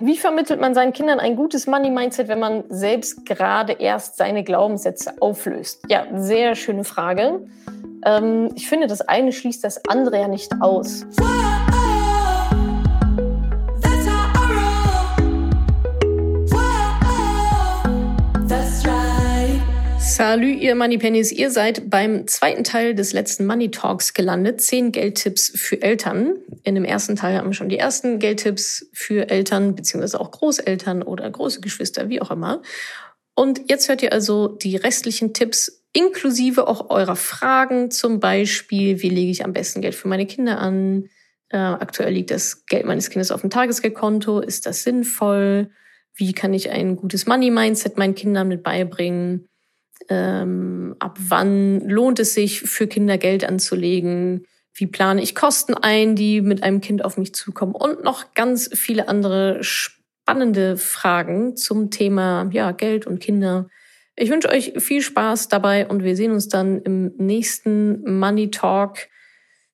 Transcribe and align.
wie 0.00 0.16
vermittelt 0.16 0.60
man 0.60 0.74
seinen 0.74 0.92
Kindern 0.92 1.20
ein 1.20 1.36
gutes 1.36 1.66
Money-Mindset, 1.66 2.28
wenn 2.28 2.40
man 2.40 2.64
selbst 2.68 3.24
gerade 3.24 3.72
erst 3.72 4.16
seine 4.16 4.44
Glaubenssätze 4.44 5.14
auflöst? 5.20 5.82
Ja, 5.88 6.06
sehr 6.14 6.54
schöne 6.54 6.84
Frage. 6.84 7.46
Ähm, 8.04 8.50
ich 8.54 8.68
finde, 8.68 8.86
das 8.86 9.00
eine 9.00 9.32
schließt 9.32 9.64
das 9.64 9.80
andere 9.88 10.20
ja 10.20 10.28
nicht 10.28 10.52
aus. 10.60 11.06
Salü, 20.16 20.50
ihr 20.50 20.74
Money 20.74 20.96
Pennies. 20.96 21.30
Ihr 21.30 21.50
seid 21.50 21.90
beim 21.90 22.26
zweiten 22.26 22.64
Teil 22.64 22.94
des 22.94 23.12
letzten 23.12 23.44
Money 23.44 23.70
Talks 23.70 24.14
gelandet. 24.14 24.62
Zehn 24.62 24.90
Geldtipps 24.90 25.52
für 25.54 25.82
Eltern. 25.82 26.36
In 26.62 26.74
dem 26.74 26.86
ersten 26.86 27.16
Teil 27.16 27.36
haben 27.36 27.48
wir 27.48 27.52
schon 27.52 27.68
die 27.68 27.76
ersten 27.76 28.18
Geldtipps 28.18 28.88
für 28.94 29.28
Eltern, 29.28 29.74
beziehungsweise 29.74 30.18
auch 30.18 30.30
Großeltern 30.30 31.02
oder 31.02 31.28
große 31.28 31.60
Geschwister, 31.60 32.08
wie 32.08 32.22
auch 32.22 32.30
immer. 32.30 32.62
Und 33.34 33.68
jetzt 33.68 33.90
hört 33.90 34.02
ihr 34.02 34.14
also 34.14 34.48
die 34.48 34.76
restlichen 34.76 35.34
Tipps 35.34 35.84
inklusive 35.92 36.66
auch 36.66 36.88
eurer 36.88 37.16
Fragen. 37.16 37.90
Zum 37.90 38.18
Beispiel, 38.18 39.02
wie 39.02 39.10
lege 39.10 39.30
ich 39.30 39.44
am 39.44 39.52
besten 39.52 39.82
Geld 39.82 39.94
für 39.94 40.08
meine 40.08 40.24
Kinder 40.24 40.58
an? 40.58 41.10
Äh, 41.50 41.58
aktuell 41.58 42.14
liegt 42.14 42.30
das 42.30 42.64
Geld 42.64 42.86
meines 42.86 43.10
Kindes 43.10 43.30
auf 43.30 43.42
dem 43.42 43.50
Tagesgeldkonto. 43.50 44.40
Ist 44.40 44.64
das 44.64 44.82
sinnvoll? 44.82 45.68
Wie 46.14 46.32
kann 46.32 46.54
ich 46.54 46.70
ein 46.70 46.96
gutes 46.96 47.26
Money-Mindset 47.26 47.98
meinen 47.98 48.14
Kindern 48.14 48.48
mit 48.48 48.62
beibringen? 48.62 49.50
Ähm, 50.08 50.96
ab 50.98 51.18
wann 51.20 51.80
lohnt 51.88 52.18
es 52.18 52.34
sich 52.34 52.60
für 52.60 52.86
Kinder 52.86 53.18
Geld 53.18 53.44
anzulegen, 53.44 54.46
wie 54.74 54.86
plane 54.86 55.22
ich 55.22 55.34
Kosten 55.34 55.74
ein, 55.74 56.16
die 56.16 56.40
mit 56.40 56.62
einem 56.62 56.80
Kind 56.80 57.04
auf 57.04 57.16
mich 57.16 57.34
zukommen 57.34 57.74
und 57.74 58.04
noch 58.04 58.34
ganz 58.34 58.70
viele 58.74 59.08
andere 59.08 59.58
spannende 59.62 60.76
Fragen 60.76 61.56
zum 61.56 61.90
Thema 61.90 62.48
ja, 62.52 62.72
Geld 62.72 63.06
und 63.06 63.20
Kinder. 63.20 63.68
Ich 64.16 64.30
wünsche 64.30 64.48
euch 64.48 64.72
viel 64.78 65.02
Spaß 65.02 65.48
dabei 65.48 65.86
und 65.86 66.02
wir 66.02 66.16
sehen 66.16 66.32
uns 66.32 66.48
dann 66.48 66.80
im 66.82 67.12
nächsten 67.16 68.18
Money 68.18 68.50
Talk. 68.50 69.08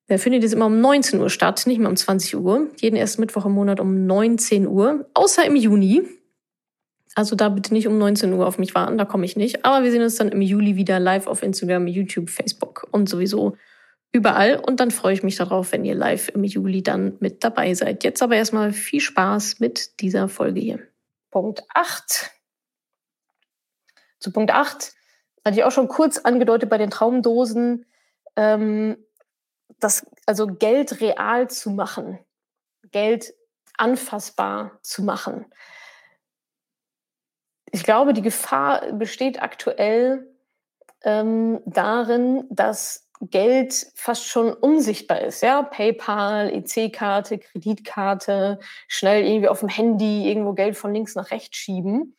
Der 0.08 0.18
findet 0.18 0.42
jetzt 0.42 0.52
immer 0.52 0.66
um 0.66 0.80
19 0.80 1.20
Uhr 1.20 1.30
statt, 1.30 1.62
nicht 1.66 1.78
mehr 1.78 1.88
um 1.88 1.96
20 1.96 2.36
Uhr. 2.36 2.68
Jeden 2.80 2.96
ersten 2.96 3.20
Mittwoch 3.20 3.46
im 3.46 3.52
Monat 3.52 3.80
um 3.80 4.06
19 4.06 4.66
Uhr, 4.66 5.08
außer 5.14 5.44
im 5.46 5.56
Juni. 5.56 6.02
Also 7.14 7.36
da 7.36 7.48
bitte 7.50 7.74
nicht 7.74 7.86
um 7.86 7.98
19 7.98 8.32
Uhr 8.32 8.46
auf 8.46 8.58
mich 8.58 8.74
warten, 8.74 8.96
da 8.96 9.04
komme 9.04 9.26
ich 9.26 9.36
nicht. 9.36 9.64
Aber 9.64 9.84
wir 9.84 9.90
sehen 9.90 10.02
uns 10.02 10.16
dann 10.16 10.30
im 10.30 10.40
Juli 10.40 10.76
wieder 10.76 10.98
live 10.98 11.26
auf 11.26 11.42
Instagram, 11.42 11.86
YouTube, 11.86 12.30
Facebook 12.30 12.86
und 12.90 13.08
sowieso 13.08 13.56
überall. 14.12 14.56
Und 14.56 14.80
dann 14.80 14.90
freue 14.90 15.12
ich 15.12 15.22
mich 15.22 15.36
darauf, 15.36 15.72
wenn 15.72 15.84
ihr 15.84 15.94
live 15.94 16.30
im 16.30 16.44
Juli 16.44 16.82
dann 16.82 17.16
mit 17.20 17.44
dabei 17.44 17.74
seid. 17.74 18.02
Jetzt 18.04 18.22
aber 18.22 18.36
erstmal 18.36 18.72
viel 18.72 19.00
Spaß 19.00 19.60
mit 19.60 20.00
dieser 20.00 20.28
Folge 20.28 20.60
hier. 20.60 20.78
Punkt 21.30 21.62
8. 21.74 22.30
Zu 24.18 24.32
Punkt 24.32 24.50
8 24.50 24.92
hatte 25.44 25.56
ich 25.56 25.64
auch 25.64 25.72
schon 25.72 25.88
kurz 25.88 26.18
angedeutet 26.18 26.70
bei 26.70 26.78
den 26.78 26.90
Traumdosen, 26.90 27.84
ähm, 28.36 28.96
das, 29.80 30.06
also 30.26 30.46
Geld 30.46 31.00
real 31.00 31.50
zu 31.50 31.70
machen, 31.70 32.18
Geld 32.90 33.34
anfassbar 33.76 34.78
zu 34.82 35.02
machen 35.02 35.46
ich 37.72 37.84
glaube, 37.84 38.12
die 38.12 38.22
Gefahr 38.22 38.92
besteht 38.92 39.42
aktuell 39.42 40.28
ähm, 41.02 41.60
darin, 41.64 42.44
dass 42.50 43.08
Geld 43.22 43.86
fast 43.94 44.26
schon 44.26 44.52
unsichtbar 44.52 45.22
ist. 45.22 45.42
Ja, 45.42 45.62
PayPal, 45.62 46.50
EC-Karte, 46.52 47.38
Kreditkarte, 47.38 48.58
schnell 48.88 49.24
irgendwie 49.24 49.48
auf 49.48 49.60
dem 49.60 49.68
Handy 49.68 50.28
irgendwo 50.28 50.52
Geld 50.52 50.76
von 50.76 50.92
links 50.92 51.14
nach 51.14 51.30
rechts 51.30 51.56
schieben. 51.56 52.16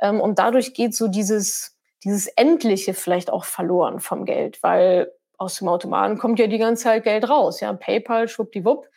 Ähm, 0.00 0.20
und 0.20 0.38
dadurch 0.38 0.72
geht 0.72 0.94
so 0.94 1.08
dieses, 1.08 1.76
dieses 2.02 2.26
Endliche 2.28 2.94
vielleicht 2.94 3.30
auch 3.30 3.44
verloren 3.44 4.00
vom 4.00 4.24
Geld, 4.24 4.62
weil 4.62 5.12
aus 5.36 5.56
dem 5.56 5.68
Automaten 5.68 6.18
kommt 6.18 6.38
ja 6.38 6.46
die 6.46 6.58
ganze 6.58 6.84
Zeit 6.84 7.04
Geld 7.04 7.28
raus. 7.28 7.60
Ja, 7.60 7.72
PayPal, 7.72 8.28
schwuppdiwupp. 8.28 8.88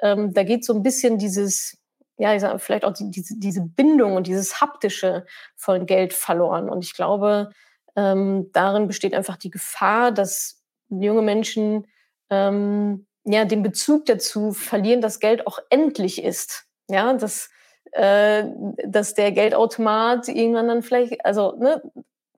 Ähm, 0.00 0.34
da 0.34 0.44
geht 0.44 0.64
so 0.64 0.72
ein 0.74 0.82
bisschen 0.82 1.18
dieses, 1.18 1.78
ja, 2.18 2.34
ich 2.34 2.40
sag, 2.40 2.60
vielleicht 2.60 2.84
auch 2.84 2.92
die, 2.92 3.10
diese, 3.10 3.38
diese 3.38 3.62
Bindung 3.62 4.16
und 4.16 4.26
dieses 4.26 4.60
Haptische 4.60 5.24
von 5.56 5.86
Geld 5.86 6.12
verloren. 6.12 6.68
Und 6.68 6.84
ich 6.84 6.94
glaube, 6.94 7.50
ähm, 7.96 8.50
darin 8.52 8.88
besteht 8.88 9.14
einfach 9.14 9.36
die 9.36 9.50
Gefahr, 9.50 10.10
dass 10.10 10.60
junge 10.88 11.22
Menschen 11.22 11.86
ähm, 12.30 13.06
ja 13.24 13.44
den 13.44 13.62
Bezug 13.62 14.06
dazu 14.06 14.52
verlieren, 14.52 15.00
dass 15.00 15.20
Geld 15.20 15.46
auch 15.46 15.60
endlich 15.70 16.22
ist. 16.22 16.66
Ja, 16.90 17.12
dass, 17.12 17.50
äh, 17.92 18.44
dass 18.84 19.14
der 19.14 19.30
Geldautomat 19.32 20.28
irgendwann 20.28 20.68
dann 20.68 20.82
vielleicht, 20.82 21.24
also, 21.24 21.54
ne, 21.56 21.82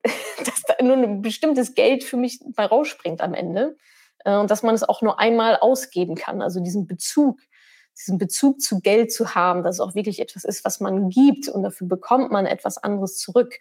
dass 0.45 0.63
da 0.63 0.83
nur 0.85 0.97
ein 0.97 1.23
bestimmtes 1.23 1.75
Geld 1.75 2.05
für 2.05 2.17
mich 2.17 2.41
bei 2.55 2.67
rausspringt 2.67 3.23
am 3.23 3.33
Ende. 3.33 3.77
Äh, 4.25 4.37
und 4.37 4.51
dass 4.51 4.63
man 4.63 4.75
es 4.75 4.83
auch 4.83 5.01
nur 5.01 5.19
einmal 5.19 5.57
ausgeben 5.57 6.17
kann. 6.17 6.43
Also 6.43 6.61
diesen 6.61 6.87
Bezug 6.87 7.39
diesen 7.99 8.19
Bezug 8.19 8.61
zu 8.61 8.81
Geld 8.81 9.13
zu 9.13 9.35
haben, 9.35 9.63
dass 9.63 9.77
es 9.77 9.81
auch 9.81 9.95
wirklich 9.95 10.21
etwas 10.21 10.45
ist, 10.45 10.65
was 10.65 10.81
man 10.81 11.11
gibt 11.11 11.49
und 11.49 11.63
dafür 11.63 11.87
bekommt 11.87 12.31
man 12.31 12.47
etwas 12.47 12.79
anderes 12.79 13.19
zurück. 13.19 13.55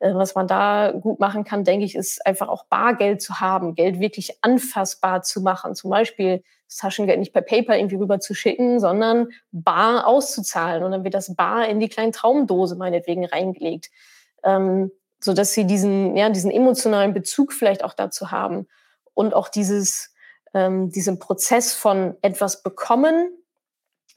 Äh, 0.00 0.14
was 0.14 0.34
man 0.34 0.46
da 0.46 0.92
gut 0.92 1.20
machen 1.20 1.44
kann, 1.44 1.64
denke 1.64 1.84
ich, 1.84 1.94
ist 1.94 2.24
einfach 2.26 2.48
auch 2.48 2.64
Bargeld 2.66 3.22
zu 3.22 3.40
haben, 3.40 3.74
Geld 3.74 4.00
wirklich 4.00 4.38
anfassbar 4.42 5.22
zu 5.22 5.40
machen. 5.40 5.74
Zum 5.74 5.90
Beispiel 5.90 6.42
das 6.68 6.76
Taschengeld 6.78 7.18
nicht 7.18 7.32
per 7.32 7.42
PayPal 7.42 7.78
irgendwie 7.78 7.96
rüber 7.96 8.20
zu 8.20 8.34
schicken, 8.34 8.80
sondern 8.80 9.28
bar 9.52 10.06
auszuzahlen. 10.06 10.82
Und 10.82 10.92
dann 10.92 11.04
wird 11.04 11.14
das 11.14 11.34
bar 11.34 11.68
in 11.68 11.80
die 11.80 11.88
kleine 11.88 12.12
Traumdose 12.12 12.76
meinetwegen 12.76 13.24
reingelegt. 13.24 13.90
Ähm, 14.42 14.90
so 15.20 15.32
dass 15.32 15.54
sie 15.54 15.66
diesen, 15.66 16.16
ja, 16.16 16.28
diesen 16.28 16.50
emotionalen 16.50 17.14
Bezug 17.14 17.54
vielleicht 17.54 17.82
auch 17.82 17.94
dazu 17.94 18.30
haben 18.30 18.66
und 19.14 19.32
auch 19.32 19.48
dieses, 19.48 20.14
ähm, 20.52 20.90
diesen 20.90 21.18
Prozess 21.18 21.72
von 21.72 22.16
etwas 22.20 22.62
bekommen, 22.62 23.30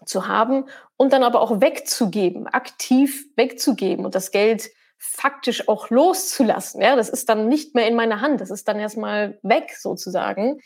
zu 0.05 0.27
haben 0.27 0.65
und 0.95 1.13
dann 1.13 1.23
aber 1.23 1.41
auch 1.41 1.61
wegzugeben, 1.61 2.47
aktiv 2.47 3.25
wegzugeben 3.35 4.05
und 4.05 4.15
das 4.15 4.31
Geld 4.31 4.69
faktisch 4.97 5.67
auch 5.67 5.89
loszulassen. 5.89 6.81
Ja, 6.81 6.95
das 6.95 7.09
ist 7.09 7.29
dann 7.29 7.47
nicht 7.47 7.75
mehr 7.75 7.87
in 7.87 7.95
meiner 7.95 8.21
Hand, 8.21 8.41
das 8.41 8.49
ist 8.49 8.67
dann 8.67 8.79
erstmal 8.79 9.39
weg 9.43 9.75
sozusagen. 9.77 10.59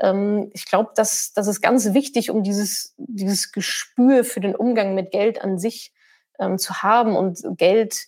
Ähm, 0.00 0.50
ich 0.52 0.66
glaube, 0.66 0.90
das, 0.94 1.32
das 1.34 1.48
ist 1.48 1.60
ganz 1.60 1.92
wichtig, 1.92 2.30
um 2.30 2.42
dieses, 2.42 2.94
dieses 2.96 3.52
Gespür 3.52 4.24
für 4.24 4.40
den 4.40 4.54
Umgang 4.54 4.94
mit 4.94 5.10
Geld 5.10 5.42
an 5.42 5.58
sich 5.58 5.92
ähm, 6.38 6.58
zu 6.58 6.82
haben 6.82 7.16
und 7.16 7.40
Geld 7.56 8.06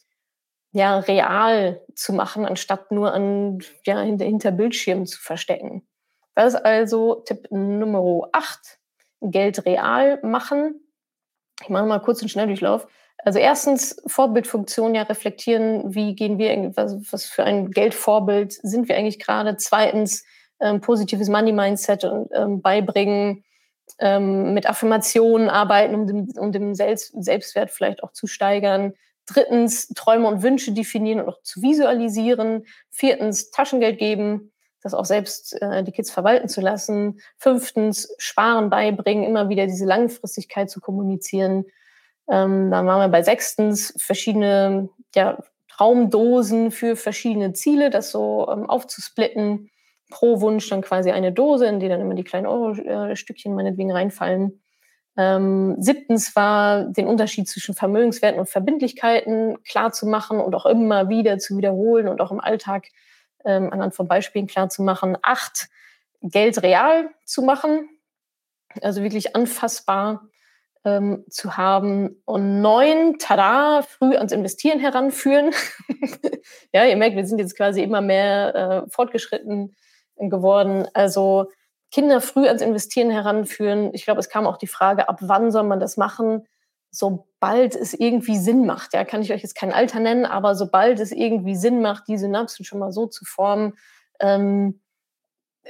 ja 0.72 0.98
real 0.98 1.80
zu 1.94 2.12
machen, 2.12 2.46
anstatt 2.46 2.90
nur 2.90 3.12
an, 3.12 3.58
ja, 3.84 4.00
hinter, 4.00 4.24
hinter 4.24 4.50
Bildschirmen 4.50 5.06
zu 5.06 5.20
verstecken. 5.20 5.86
Das 6.34 6.54
ist 6.54 6.64
also 6.64 7.22
Tipp 7.26 7.46
Nummer 7.50 8.28
8. 8.32 8.78
Geld 9.30 9.64
real 9.66 10.20
machen. 10.22 10.80
Ich 11.62 11.68
mache 11.68 11.86
mal 11.86 12.00
kurz 12.00 12.20
einen 12.20 12.28
Schnelldurchlauf. 12.28 12.86
Also 13.18 13.38
erstens 13.38 14.02
Vorbildfunktion 14.06 14.94
ja 14.94 15.02
reflektieren, 15.02 15.94
wie 15.94 16.14
gehen 16.14 16.38
wir, 16.38 16.72
was, 16.76 16.96
was 17.10 17.24
für 17.24 17.44
ein 17.44 17.70
Geldvorbild 17.70 18.52
sind 18.52 18.88
wir 18.88 18.96
eigentlich 18.96 19.18
gerade. 19.18 19.56
Zweitens 19.56 20.24
ähm, 20.60 20.80
positives 20.80 21.28
Money 21.28 21.52
Mindset 21.52 22.04
und 22.04 22.28
ähm, 22.34 22.60
beibringen, 22.60 23.44
ähm, 23.98 24.52
mit 24.52 24.68
Affirmationen 24.68 25.48
arbeiten, 25.48 25.94
um 25.94 26.06
den, 26.06 26.38
um 26.38 26.52
den 26.52 26.74
Selbst, 26.74 27.12
Selbstwert 27.18 27.70
vielleicht 27.70 28.02
auch 28.02 28.12
zu 28.12 28.26
steigern. 28.26 28.94
Drittens 29.26 29.88
Träume 29.88 30.28
und 30.28 30.42
Wünsche 30.42 30.72
definieren 30.72 31.20
und 31.20 31.28
auch 31.28 31.40
zu 31.42 31.62
visualisieren. 31.62 32.66
Viertens 32.90 33.50
Taschengeld 33.50 33.98
geben 33.98 34.52
das 34.84 34.94
auch 34.94 35.06
selbst 35.06 35.60
äh, 35.60 35.82
die 35.82 35.90
Kids 35.90 36.12
verwalten 36.12 36.48
zu 36.48 36.60
lassen. 36.60 37.18
Fünftens, 37.38 38.14
Sparen 38.18 38.70
beibringen, 38.70 39.24
immer 39.24 39.48
wieder 39.48 39.66
diese 39.66 39.86
Langfristigkeit 39.86 40.70
zu 40.70 40.80
kommunizieren. 40.80 41.64
Ähm, 42.28 42.70
dann 42.70 42.86
waren 42.86 43.00
wir 43.00 43.08
bei 43.08 43.22
sechstens, 43.22 43.94
verschiedene 43.98 44.90
ja, 45.14 45.38
Traumdosen 45.68 46.70
für 46.70 46.96
verschiedene 46.96 47.54
Ziele, 47.54 47.90
das 47.90 48.10
so 48.10 48.46
ähm, 48.48 48.68
aufzusplitten. 48.68 49.70
Pro 50.10 50.40
Wunsch 50.42 50.68
dann 50.68 50.82
quasi 50.82 51.10
eine 51.10 51.32
Dose, 51.32 51.66
in 51.66 51.80
die 51.80 51.88
dann 51.88 52.02
immer 52.02 52.14
die 52.14 52.22
kleinen 52.22 52.46
Euro-Stückchen 52.46 53.54
meinetwegen 53.54 53.90
reinfallen. 53.90 54.62
Ähm, 55.16 55.76
siebtens 55.78 56.36
war 56.36 56.84
den 56.84 57.06
Unterschied 57.06 57.48
zwischen 57.48 57.74
Vermögenswerten 57.74 58.38
und 58.38 58.48
Verbindlichkeiten 58.48 59.62
klar 59.62 59.92
zu 59.92 60.06
machen 60.06 60.40
und 60.40 60.54
auch 60.54 60.66
immer 60.66 61.08
wieder 61.08 61.38
zu 61.38 61.56
wiederholen 61.56 62.06
und 62.06 62.20
auch 62.20 62.30
im 62.30 62.40
Alltag 62.40 62.88
ähm, 63.44 63.72
anhand 63.72 63.94
von 63.94 64.08
Beispielen 64.08 64.46
klar 64.46 64.68
zu 64.68 64.82
machen. 64.82 65.16
Acht, 65.22 65.68
Geld 66.20 66.62
real 66.62 67.10
zu 67.24 67.42
machen, 67.42 67.88
also 68.80 69.02
wirklich 69.02 69.36
anfassbar 69.36 70.28
ähm, 70.84 71.24
zu 71.28 71.56
haben. 71.56 72.22
Und 72.24 72.60
neun, 72.60 73.18
tada, 73.18 73.82
früh 73.82 74.16
ans 74.16 74.32
Investieren 74.32 74.80
heranführen. 74.80 75.52
ja, 76.72 76.84
ihr 76.84 76.96
merkt, 76.96 77.16
wir 77.16 77.26
sind 77.26 77.38
jetzt 77.38 77.56
quasi 77.56 77.82
immer 77.82 78.00
mehr 78.00 78.54
äh, 78.54 78.90
fortgeschritten 78.90 79.76
geworden. 80.16 80.86
Also 80.94 81.50
Kinder 81.90 82.20
früh 82.20 82.46
ans 82.46 82.62
Investieren 82.62 83.10
heranführen. 83.10 83.90
Ich 83.92 84.04
glaube, 84.04 84.20
es 84.20 84.28
kam 84.28 84.46
auch 84.46 84.56
die 84.56 84.66
Frage, 84.66 85.08
ab 85.08 85.18
wann 85.20 85.50
soll 85.50 85.64
man 85.64 85.80
das 85.80 85.96
machen? 85.96 86.46
Sobald 86.94 87.74
es 87.74 87.92
irgendwie 87.92 88.38
Sinn 88.38 88.66
macht, 88.66 88.94
ja, 88.94 89.04
kann 89.04 89.20
ich 89.20 89.32
euch 89.32 89.42
jetzt 89.42 89.56
kein 89.56 89.72
Alter 89.72 89.98
nennen, 89.98 90.24
aber 90.24 90.54
sobald 90.54 91.00
es 91.00 91.10
irgendwie 91.10 91.56
Sinn 91.56 91.82
macht, 91.82 92.06
die 92.06 92.16
Synapsen 92.16 92.64
schon 92.64 92.78
mal 92.78 92.92
so 92.92 93.06
zu 93.06 93.24
formen, 93.24 93.74
ähm, 94.20 94.80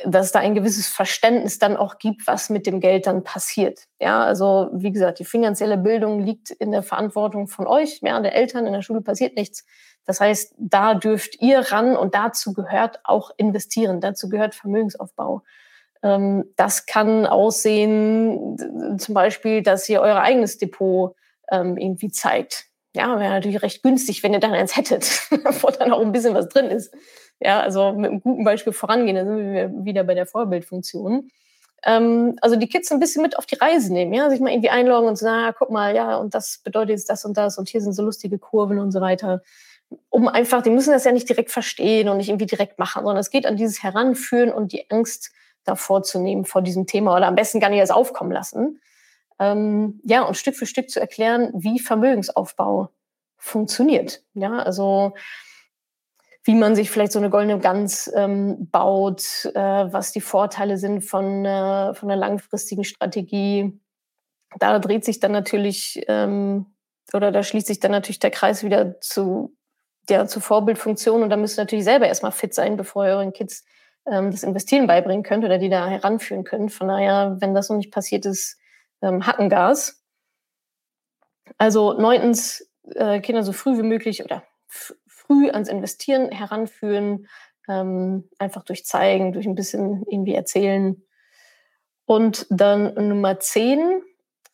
dass 0.05 0.27
es 0.27 0.33
da 0.33 0.41
ein 0.41 0.55
gewisses 0.55 0.89
Verständnis 0.89 1.59
dann 1.59 1.77
auch 1.77 1.99
gibt, 1.99 2.27
was 2.27 2.51
mit 2.51 2.67
dem 2.67 2.81
Geld 2.81 3.07
dann 3.07 3.23
passiert. 3.23 3.87
Ja, 4.01 4.25
also 4.25 4.69
wie 4.73 4.93
gesagt, 4.93 5.19
die 5.19 5.25
finanzielle 5.25 5.79
Bildung 5.79 6.21
liegt 6.21 6.51
in 6.51 6.73
der 6.73 6.83
Verantwortung 6.83 7.47
von 7.47 7.67
euch, 7.67 8.01
ja, 8.03 8.21
der 8.21 8.35
Eltern. 8.35 8.67
In 8.67 8.73
der 8.73 8.83
Schule 8.83 9.01
passiert 9.01 9.37
nichts. 9.37 9.65
Das 10.05 10.21
heißt, 10.21 10.55
da 10.59 10.95
dürft 10.95 11.41
ihr 11.41 11.61
ran 11.61 11.97
und 11.97 12.15
dazu 12.15 12.53
gehört 12.53 13.01
auch 13.05 13.31
investieren. 13.37 14.01
Dazu 14.01 14.29
gehört 14.29 14.55
Vermögensaufbau. 14.55 15.43
Ähm, 16.05 16.45
das 16.57 16.85
kann 16.85 17.27
aussehen, 17.27 18.99
zum 18.99 19.15
Beispiel, 19.15 19.63
dass 19.63 19.89
ihr 19.89 20.03
euer 20.03 20.21
eigenes 20.21 20.59
Depot 20.59 21.17
ähm, 21.51 21.79
irgendwie 21.79 22.11
zeigt. 22.11 22.67
Ja, 22.95 23.19
wäre 23.19 23.33
natürlich 23.33 23.63
recht 23.63 23.83
günstig, 23.83 24.23
wenn 24.23 24.35
ihr 24.35 24.39
dann 24.39 24.53
eins 24.53 24.77
hättet, 24.77 25.05
wo 25.63 25.71
dann 25.71 25.93
auch 25.93 26.03
ein 26.03 26.13
bisschen 26.13 26.35
was 26.35 26.49
drin 26.49 26.67
ist. 26.67 26.95
Ja, 27.41 27.61
also 27.61 27.93
mit 27.93 28.11
einem 28.11 28.21
guten 28.21 28.45
Beispiel 28.45 28.73
vorangehen, 28.73 29.17
dann 29.17 29.27
sind 29.27 29.53
wir 29.53 29.85
wieder 29.85 30.05
bei 30.05 30.15
der 30.15 30.27
Vorbildfunktion. 30.27 31.31
Ähm, 31.85 32.37
also 32.43 32.57
die 32.57 32.69
Kids 32.69 32.93
ein 32.93 33.01
bisschen 33.01 33.23
mit 33.23 33.39
auf 33.39 33.47
die 33.47 33.57
Reise 33.57 33.93
nehmen, 33.93 34.13
ja, 34.13 34.29
sich 34.29 34.41
mal 34.41 34.51
irgendwie 34.51 34.71
einloggen 34.71 35.09
und 35.09 35.17
sagen, 35.17 35.49
ah, 35.49 35.55
guck 35.59 35.71
mal, 35.71 35.97
ja, 35.97 36.17
und 36.17 36.35
das 36.35 36.59
bedeutet 36.59 36.91
jetzt 36.91 37.09
das 37.09 37.25
und 37.25 37.37
das 37.37 37.59
und 37.59 37.69
hier 37.69 37.81
sind 37.81 37.95
so 37.95 38.03
lustige 38.03 38.39
Kurven 38.39 38.79
und 38.79 38.93
so 38.93 39.01
weiter. 39.01 39.43
Um 40.11 40.29
einfach, 40.29 40.63
die 40.63 40.71
müssen 40.71 40.93
das 40.93 41.05
ja 41.05 41.13
nicht 41.13 41.29
direkt 41.29 41.51
verstehen 41.51 42.09
und 42.09 42.19
nicht 42.19 42.29
irgendwie 42.29 42.47
direkt 42.47 42.79
machen, 42.79 43.05
sondern 43.05 43.21
es 43.21 43.31
geht 43.31 43.47
an 43.47 43.57
dieses 43.57 43.83
Heranführen 43.83 44.53
und 44.53 44.73
die 44.73 44.91
Angst 44.91 45.33
davor 45.65 46.03
zu 46.03 46.19
nehmen 46.19 46.45
vor 46.45 46.63
diesem 46.63 46.87
Thema 46.87 47.17
oder 47.17 47.27
am 47.27 47.35
besten 47.35 47.61
gar 47.61 47.71
nicht 47.71 47.79
erst 47.79 47.93
aufkommen 47.93 48.33
lassen. 48.33 48.81
Ähm, 49.39 50.01
ja, 50.05 50.23
und 50.23 50.37
Stück 50.37 50.57
für 50.57 50.67
Stück 50.67 50.91
zu 50.91 51.01
erklären, 51.01 51.51
wie 51.55 51.81
Vermögensaufbau 51.81 52.91
funktioniert. 53.37 54.23
Ja, 54.35 54.59
also 54.59 55.15
wie 56.45 56.55
man 56.55 56.77
sich 56.77 56.91
vielleicht 56.91 57.13
so 57.13 57.19
eine 57.19 57.31
goldene 57.31 57.59
Gans 57.59 58.11
ähm, 58.15 58.69
baut, 58.71 59.47
äh, 59.55 59.59
was 59.59 60.13
die 60.13 60.21
Vorteile 60.21 60.77
sind 60.77 61.03
von, 61.03 61.45
äh, 61.45 61.95
von 61.95 62.11
einer 62.11 62.21
langfristigen 62.21 62.85
Strategie. 62.85 63.81
Da 64.59 64.79
dreht 64.79 65.05
sich 65.05 65.21
dann 65.21 65.33
natürlich 65.33 66.05
ähm, 66.07 66.67
oder 67.13 67.33
da 67.33 67.43
schließt 67.43 67.67
sich 67.67 67.81
dann 67.81 67.93
natürlich 67.93 68.19
der 68.19 68.31
Kreis 68.31 68.63
wieder 68.63 69.01
zu 69.01 69.57
der 70.09 70.27
zu 70.27 70.41
Vorbildfunktion 70.41 71.23
und 71.23 71.31
da 71.31 71.37
müsst 71.37 71.59
ihr 71.59 71.63
natürlich 71.63 71.85
selber 71.85 72.07
erstmal 72.07 72.33
fit 72.33 72.53
sein, 72.55 72.77
bevor 72.77 73.07
ihr 73.07 73.13
euren 73.13 73.33
Kids 73.33 73.65
ähm, 74.07 74.31
das 74.31 74.43
Investieren 74.43 74.87
beibringen 74.87 75.23
könnt 75.23 75.45
oder 75.45 75.59
die 75.59 75.69
da 75.69 75.87
heranführen 75.89 76.45
könnt. 76.45 76.73
Von 76.73 76.89
daher, 76.89 77.37
wenn 77.41 77.55
das 77.55 77.69
noch 77.69 77.77
nicht 77.77 77.93
passiert 77.93 78.27
ist, 78.27 78.59
ähm, 79.03 79.27
Hackengas. 79.27 80.03
Also 81.59 81.93
neuntens, 81.93 82.69
äh, 82.95 83.21
Kinder 83.21 83.43
so 83.43 83.53
früh 83.53 83.77
wie 83.79 83.83
möglich 83.83 84.25
oder 84.25 84.43
früh 85.07 85.51
ans 85.51 85.69
Investieren 85.69 86.31
heranführen, 86.31 87.29
ähm, 87.69 88.29
einfach 88.39 88.63
durch 88.65 88.85
zeigen, 88.85 89.33
durch 89.33 89.47
ein 89.47 89.55
bisschen 89.55 90.05
irgendwie 90.09 90.35
erzählen. 90.35 91.03
Und 92.07 92.47
dann 92.51 92.95
Nummer 93.09 93.41
zehn, 93.41 94.03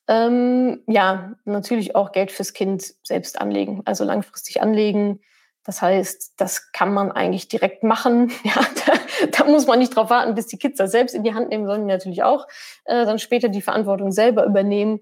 ähm, 0.06 0.82
ja, 0.87 1.35
natürlich 1.44 1.94
auch 1.96 2.12
Geld 2.12 2.31
fürs 2.32 2.53
Kind 2.53 2.94
selbst 3.03 3.41
anlegen, 3.41 3.82
also 3.85 4.05
langfristig 4.05 4.62
anlegen. 4.62 5.20
Das 5.64 5.82
heißt, 5.82 6.34
das 6.36 6.72
kann 6.72 6.92
man 6.94 7.12
eigentlich 7.12 7.48
direkt 7.48 7.82
machen. 7.82 8.32
Ja, 8.44 8.62
da, 8.86 9.36
da 9.38 9.44
muss 9.44 9.66
man 9.66 9.78
nicht 9.78 9.94
drauf 9.94 10.10
warten, 10.10 10.34
bis 10.34 10.46
die 10.46 10.56
Kids 10.56 10.78
das 10.78 10.90
selbst 10.90 11.14
in 11.14 11.22
die 11.22 11.34
Hand 11.34 11.50
nehmen, 11.50 11.66
die 11.68 11.84
natürlich 11.84 12.22
auch 12.22 12.46
äh, 12.86 13.04
dann 13.04 13.18
später 13.18 13.48
die 13.48 13.62
Verantwortung 13.62 14.12
selber 14.12 14.44
übernehmen. 14.46 15.00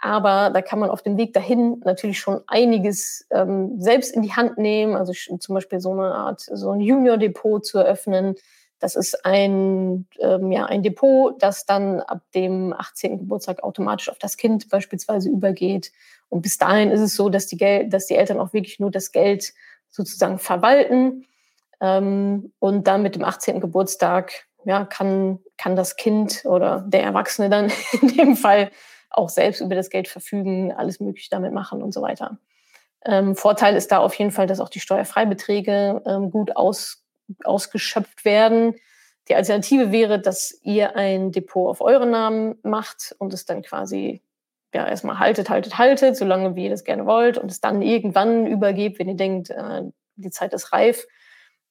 Aber 0.00 0.50
da 0.50 0.62
kann 0.62 0.78
man 0.78 0.90
auf 0.90 1.02
dem 1.02 1.16
Weg 1.16 1.32
dahin 1.32 1.80
natürlich 1.84 2.20
schon 2.20 2.40
einiges 2.46 3.26
ähm, 3.30 3.80
selbst 3.80 4.14
in 4.14 4.22
die 4.22 4.32
Hand 4.32 4.56
nehmen. 4.56 4.96
Also 4.96 5.12
zum 5.12 5.54
Beispiel 5.54 5.80
so 5.80 5.92
eine 5.92 6.14
Art, 6.14 6.40
so 6.40 6.70
ein 6.70 6.80
Junior-Depot 6.80 7.64
zu 7.64 7.78
eröffnen. 7.78 8.36
Das 8.78 8.94
ist 8.94 9.24
ein, 9.26 10.06
ähm, 10.20 10.52
ja, 10.52 10.66
ein 10.66 10.84
Depot, 10.84 11.34
das 11.42 11.66
dann 11.66 12.00
ab 12.00 12.22
dem 12.34 12.72
18. 12.72 13.18
Geburtstag 13.18 13.64
automatisch 13.64 14.08
auf 14.08 14.18
das 14.18 14.36
Kind 14.36 14.68
beispielsweise 14.68 15.28
übergeht. 15.28 15.90
Und 16.28 16.42
bis 16.42 16.58
dahin 16.58 16.90
ist 16.90 17.00
es 17.00 17.16
so, 17.16 17.28
dass 17.28 17.46
die, 17.46 17.56
Geld, 17.56 17.92
dass 17.92 18.06
die 18.06 18.14
Eltern 18.14 18.38
auch 18.38 18.52
wirklich 18.52 18.78
nur 18.78 18.92
das 18.92 19.10
Geld 19.10 19.52
sozusagen 19.90 20.38
verwalten. 20.38 21.26
Ähm, 21.80 22.52
und 22.58 22.86
dann 22.86 23.02
mit 23.02 23.14
dem 23.14 23.24
18. 23.24 23.60
Geburtstag 23.60 24.46
ja, 24.64 24.84
kann, 24.84 25.38
kann 25.56 25.76
das 25.76 25.96
Kind 25.96 26.42
oder 26.44 26.84
der 26.86 27.02
Erwachsene 27.02 27.48
dann 27.48 27.72
in 28.00 28.08
dem 28.08 28.36
Fall 28.36 28.70
auch 29.10 29.28
selbst 29.28 29.60
über 29.60 29.74
das 29.74 29.90
Geld 29.90 30.08
verfügen, 30.08 30.72
alles 30.72 31.00
Mögliche 31.00 31.30
damit 31.30 31.52
machen 31.52 31.82
und 31.82 31.92
so 31.92 32.02
weiter. 32.02 32.38
Ähm, 33.04 33.36
Vorteil 33.36 33.76
ist 33.76 33.92
da 33.92 33.98
auf 33.98 34.14
jeden 34.14 34.32
Fall, 34.32 34.46
dass 34.46 34.60
auch 34.60 34.68
die 34.68 34.80
Steuerfreibeträge 34.80 36.02
ähm, 36.04 36.30
gut 36.30 36.56
aus, 36.56 37.04
ausgeschöpft 37.44 38.24
werden. 38.24 38.74
Die 39.28 39.34
Alternative 39.34 39.92
wäre, 39.92 40.20
dass 40.20 40.58
ihr 40.62 40.96
ein 40.96 41.32
Depot 41.32 41.70
auf 41.70 41.80
euren 41.80 42.10
Namen 42.10 42.58
macht 42.62 43.14
und 43.18 43.32
es 43.32 43.44
dann 43.44 43.62
quasi 43.62 44.22
ja 44.74 44.86
erstmal 44.86 45.18
haltet, 45.18 45.50
haltet, 45.50 45.78
haltet, 45.78 46.16
solange 46.16 46.54
wie 46.56 46.64
ihr 46.64 46.70
das 46.70 46.84
gerne 46.84 47.06
wollt 47.06 47.38
und 47.38 47.50
es 47.50 47.60
dann 47.60 47.82
irgendwann 47.82 48.46
übergebt, 48.46 48.98
wenn 48.98 49.08
ihr 49.08 49.16
denkt, 49.16 49.50
äh, 49.50 49.82
die 50.16 50.30
Zeit 50.30 50.52
ist 50.52 50.72
reif. 50.72 51.06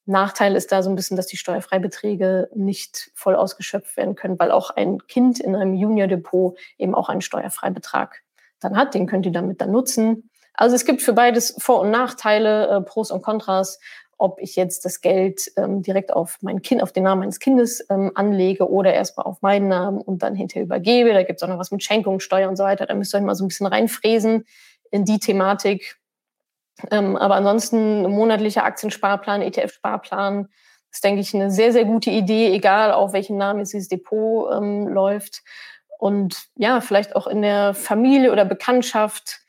Nachteil 0.06 0.56
ist 0.56 0.72
da 0.72 0.82
so 0.82 0.88
ein 0.88 0.96
bisschen, 0.96 1.16
dass 1.16 1.26
die 1.26 1.36
Steuerfreibeträge 1.36 2.48
nicht 2.54 3.10
voll 3.14 3.36
ausgeschöpft 3.36 3.96
werden 3.96 4.14
können, 4.14 4.38
weil 4.38 4.50
auch 4.50 4.70
ein 4.70 4.98
Kind 5.06 5.38
in 5.38 5.54
einem 5.54 5.74
Junior-Depot 5.74 6.58
eben 6.78 6.94
auch 6.94 7.10
einen 7.10 7.20
Steuerfreibetrag 7.20 8.22
dann 8.58 8.76
hat. 8.76 8.94
Den 8.94 9.06
könnt 9.06 9.26
ihr 9.26 9.32
damit 9.32 9.60
dann 9.60 9.70
nutzen. 9.70 10.30
Also 10.54 10.74
es 10.74 10.86
gibt 10.86 11.02
für 11.02 11.12
beides 11.12 11.54
Vor- 11.58 11.80
und 11.80 11.90
Nachteile, 11.90 12.68
äh, 12.68 12.80
Pros 12.80 13.10
und 13.10 13.22
Kontras, 13.22 13.78
ob 14.18 14.40
ich 14.40 14.56
jetzt 14.56 14.84
das 14.84 15.00
Geld 15.00 15.50
ähm, 15.56 15.82
direkt 15.82 16.12
auf 16.12 16.38
mein 16.42 16.60
Kind, 16.60 16.82
auf 16.82 16.92
den 16.92 17.04
Namen 17.04 17.20
meines 17.20 17.38
Kindes 17.38 17.86
ähm, 17.88 18.10
anlege 18.14 18.68
oder 18.68 18.92
erstmal 18.92 19.26
auf 19.26 19.40
meinen 19.42 19.68
Namen 19.68 20.00
und 20.00 20.22
dann 20.22 20.34
hinterher 20.34 20.64
übergebe. 20.64 21.12
Da 21.12 21.22
gibt 21.22 21.40
es 21.40 21.42
auch 21.42 21.48
noch 21.48 21.58
was 21.58 21.70
mit 21.70 21.82
Schenkung, 21.82 22.18
Steuer 22.18 22.48
und 22.48 22.56
so 22.56 22.64
weiter. 22.64 22.86
Da 22.86 22.94
müsst 22.94 23.14
ihr 23.14 23.18
euch 23.18 23.24
mal 23.24 23.36
so 23.36 23.44
ein 23.44 23.48
bisschen 23.48 23.66
reinfräsen 23.66 24.44
in 24.90 25.04
die 25.04 25.20
Thematik. 25.20 25.98
Ähm, 26.90 27.16
aber 27.16 27.36
ansonsten 27.36 28.02
monatlicher 28.10 28.64
Aktiensparplan, 28.64 29.42
ETF-Sparplan, 29.42 30.48
ist, 30.90 31.04
denke 31.04 31.20
ich, 31.20 31.34
eine 31.34 31.50
sehr, 31.50 31.72
sehr 31.72 31.84
gute 31.84 32.10
Idee, 32.10 32.52
egal 32.52 32.92
auf 32.92 33.12
welchen 33.12 33.36
Namen 33.36 33.60
jetzt 33.60 33.72
dieses 33.72 33.88
Depot 33.88 34.52
ähm, 34.52 34.88
läuft. 34.88 35.42
Und 35.98 36.48
ja, 36.56 36.80
vielleicht 36.80 37.14
auch 37.14 37.26
in 37.26 37.42
der 37.42 37.74
Familie 37.74 38.32
oder 38.32 38.44
Bekanntschaft 38.44 39.40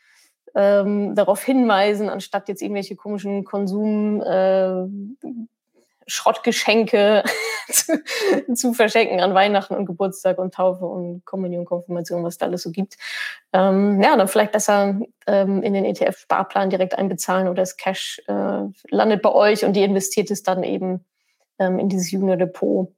ähm, 0.59 1.15
darauf 1.15 1.41
hinweisen, 1.41 2.09
anstatt 2.09 2.49
jetzt 2.49 2.61
irgendwelche 2.61 2.97
komischen 2.97 3.45
Konsum, 3.45 4.21
äh, 4.21 4.83
Schrottgeschenke 6.05 7.23
zu, 7.69 8.03
zu, 8.53 8.73
verschenken 8.73 9.21
an 9.21 9.33
Weihnachten 9.33 9.75
und 9.75 9.85
Geburtstag 9.85 10.37
und 10.37 10.53
Taufe 10.53 10.85
und 10.85 11.23
Kommunion, 11.23 11.65
Konfirmation, 11.65 12.23
was 12.23 12.37
da 12.37 12.47
alles 12.47 12.63
so 12.63 12.71
gibt. 12.71 12.97
Ähm, 13.53 14.01
ja, 14.01 14.17
dann 14.17 14.27
vielleicht 14.27 14.51
besser 14.51 14.99
ähm, 15.27 15.63
in 15.63 15.73
den 15.73 15.85
ETF-Sparplan 15.85 16.69
direkt 16.69 16.97
einbezahlen 16.97 17.47
oder 17.47 17.61
das 17.61 17.77
Cash 17.77 18.21
äh, 18.27 18.63
landet 18.89 19.21
bei 19.21 19.31
euch 19.31 19.63
und 19.63 19.73
die 19.73 19.83
investiert 19.83 20.29
es 20.31 20.43
dann 20.43 20.63
eben 20.63 21.05
ähm, 21.57 21.79
in 21.79 21.87
dieses 21.87 22.11
Junior 22.11 22.37
Depot. 22.37 22.91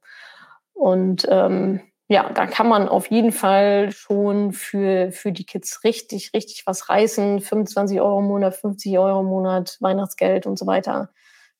Und 0.72 1.28
ähm, 1.30 1.80
ja, 2.12 2.30
da 2.30 2.46
kann 2.46 2.68
man 2.68 2.88
auf 2.88 3.06
jeden 3.06 3.32
Fall 3.32 3.90
schon 3.90 4.52
für, 4.52 5.10
für 5.12 5.32
die 5.32 5.46
Kids 5.46 5.82
richtig, 5.82 6.32
richtig 6.34 6.66
was 6.66 6.90
reißen. 6.90 7.40
25 7.40 8.02
Euro 8.02 8.18
im 8.18 8.26
Monat, 8.26 8.54
50 8.54 8.98
Euro 8.98 9.20
im 9.20 9.26
Monat, 9.26 9.78
Weihnachtsgeld 9.80 10.46
und 10.46 10.58
so 10.58 10.66
weiter. 10.66 11.08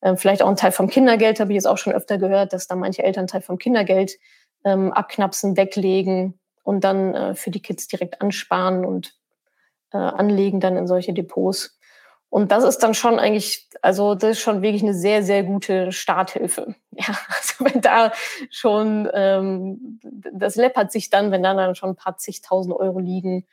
Ähm, 0.03 0.15
vielleicht 0.15 0.43
auch 0.43 0.47
ein 0.49 0.55
Teil 0.55 0.71
vom 0.71 0.89
Kindergeld, 0.89 1.39
habe 1.39 1.51
ich 1.51 1.55
jetzt 1.55 1.65
auch 1.65 1.79
schon 1.79 1.93
öfter 1.93 2.19
gehört, 2.19 2.53
dass 2.53 2.67
da 2.67 2.75
manche 2.75 3.01
Eltern 3.01 3.25
Teil 3.25 3.41
vom 3.41 3.57
Kindergeld 3.57 4.19
ähm, 4.63 4.93
abknapsen, 4.93 5.57
weglegen 5.57 6.39
und 6.61 6.83
dann 6.83 7.15
äh, 7.15 7.33
für 7.33 7.49
die 7.49 7.61
Kids 7.61 7.87
direkt 7.87 8.21
ansparen 8.21 8.85
und 8.85 9.15
äh, 9.91 9.97
anlegen 9.97 10.59
dann 10.59 10.77
in 10.77 10.85
solche 10.85 11.13
Depots. 11.13 11.79
Und 12.33 12.51
das 12.51 12.63
ist 12.63 12.79
dann 12.79 12.95
schon 12.95 13.19
eigentlich, 13.19 13.69
also 13.83 14.15
das 14.15 14.31
ist 14.31 14.39
schon 14.39 14.63
wirklich 14.63 14.81
eine 14.81 14.95
sehr, 14.95 15.21
sehr 15.21 15.43
gute 15.43 15.91
Starthilfe. 15.91 16.73
Ja, 16.95 17.15
also 17.27 17.65
wenn 17.65 17.81
da 17.81 18.11
schon, 18.49 19.07
ähm, 19.13 19.99
das 20.31 20.55
läppert 20.55 20.91
sich 20.91 21.11
dann, 21.11 21.31
wenn 21.31 21.43
da 21.43 21.53
dann 21.53 21.75
schon 21.75 21.89
ein 21.89 21.95
paar 21.95 22.17
zigtausend 22.17 22.75
Euro 22.75 22.97
liegen, 22.97 23.45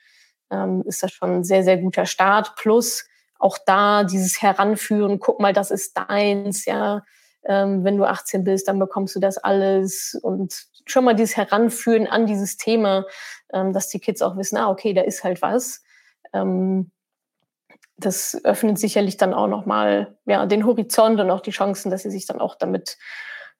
ähm, 0.50 0.82
ist 0.86 1.02
das 1.02 1.12
schon 1.12 1.30
ein 1.30 1.44
sehr, 1.44 1.62
sehr 1.62 1.76
guter 1.76 2.06
Start. 2.06 2.56
Plus, 2.56 3.06
auch 3.38 3.58
da 3.66 4.04
dieses 4.04 4.40
Heranführen, 4.40 5.20
guck 5.20 5.40
mal, 5.40 5.52
das 5.52 5.70
ist 5.70 5.98
deins, 5.98 6.64
ja. 6.64 7.02
Ähm, 7.44 7.84
wenn 7.84 7.98
du 7.98 8.04
18 8.04 8.44
bist, 8.44 8.66
dann 8.68 8.78
bekommst 8.78 9.14
du 9.14 9.20
das 9.20 9.36
alles 9.36 10.18
und 10.22 10.68
schon 10.86 11.04
mal 11.04 11.14
dieses 11.14 11.36
Heranführen 11.36 12.06
an 12.06 12.26
dieses 12.26 12.56
Thema, 12.56 13.04
ähm, 13.52 13.74
dass 13.74 13.88
die 13.88 14.00
Kids 14.00 14.22
auch 14.22 14.38
wissen, 14.38 14.56
ah, 14.56 14.70
okay, 14.70 14.94
da 14.94 15.02
ist 15.02 15.22
halt 15.22 15.42
was. 15.42 15.82
Ähm, 16.32 16.90
das 18.00 18.40
öffnet 18.44 18.78
sicherlich 18.78 19.16
dann 19.16 19.34
auch 19.34 19.46
nochmal 19.46 20.16
ja, 20.26 20.46
den 20.46 20.66
Horizont 20.66 21.20
und 21.20 21.30
auch 21.30 21.40
die 21.40 21.50
Chancen, 21.50 21.90
dass 21.90 22.02
sie 22.02 22.10
sich 22.10 22.26
dann 22.26 22.40
auch 22.40 22.54
damit 22.54 22.98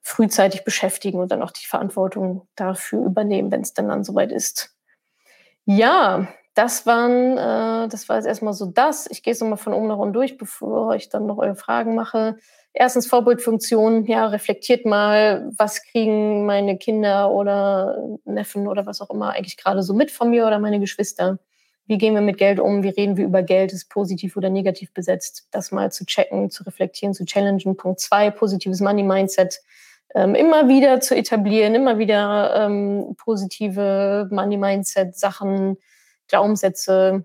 frühzeitig 0.03 0.65
beschäftigen 0.65 1.21
und 1.21 1.31
dann 1.31 1.43
auch 1.43 1.51
die 1.51 1.67
Verantwortung 1.67 2.49
dafür 2.57 3.05
übernehmen, 3.05 3.53
wenn 3.53 3.61
es 3.61 3.75
dann 3.75 3.89
dann 3.89 4.05
soweit 4.05 4.33
ist. 4.33 4.75
Ja, 5.67 6.29
das 6.55 6.87
waren, 6.87 7.39
äh, 7.39 7.89
das 7.89 8.09
war 8.09 8.17
jetzt 8.17 8.27
erstmal 8.27 8.55
so 8.55 8.67
das. 8.67 9.07
Ich 9.11 9.23
gehe 9.23 9.33
es 9.33 9.41
nochmal 9.41 9.59
von 9.59 9.75
oben 9.75 9.89
nach 9.89 9.99
unten 9.99 10.15
durch, 10.15 10.37
bevor 10.37 10.95
ich 10.95 11.09
dann 11.09 11.27
noch 11.27 11.39
eure 11.39 11.55
Fragen 11.55 11.95
mache. 11.95 12.37
Erstens 12.73 13.07
Vorbildfunktion, 13.07 14.05
ja, 14.07 14.27
reflektiert 14.27 14.87
mal, 14.87 15.51
was 15.57 15.83
kriegen 15.83 16.47
meine 16.47 16.79
Kinder 16.79 17.31
oder 17.31 17.99
Neffen 18.25 18.69
oder 18.69 18.87
was 18.87 19.01
auch 19.01 19.11
immer 19.11 19.31
eigentlich 19.31 19.57
gerade 19.57 19.83
so 19.83 19.93
mit 19.93 20.11
von 20.11 20.31
mir 20.31 20.47
oder 20.47 20.59
meine 20.59 20.81
Geschwister. 20.81 21.39
Wie 21.91 21.99
gehen 21.99 22.15
wir 22.15 22.21
mit 22.21 22.39
Geld 22.39 22.61
um? 22.61 22.85
Wie 22.85 22.89
reden 22.91 23.17
wir 23.17 23.25
über 23.25 23.43
Geld? 23.43 23.73
Ist 23.73 23.91
positiv 23.91 24.37
oder 24.37 24.49
negativ 24.49 24.95
besetzt? 24.95 25.49
Das 25.51 25.73
mal 25.73 25.91
zu 25.91 26.07
checken, 26.07 26.49
zu 26.49 26.63
reflektieren, 26.63 27.15
zu 27.15 27.25
challengen. 27.25 27.77
Punkt 27.77 27.99
zwei, 27.99 28.31
positives 28.31 28.81
Money 28.81 29.03
Mindset. 29.03 29.61
Ähm, 30.15 30.37
immer 30.37 30.69
wieder 30.69 31.01
zu 31.01 31.17
etablieren, 31.17 31.75
immer 31.75 31.99
wieder 31.99 32.55
ähm, 32.65 33.17
positive 33.19 34.29
Money 34.31 34.57
Mindset 34.57 35.17
Sachen, 35.17 35.79
Glaubenssätze 36.29 37.25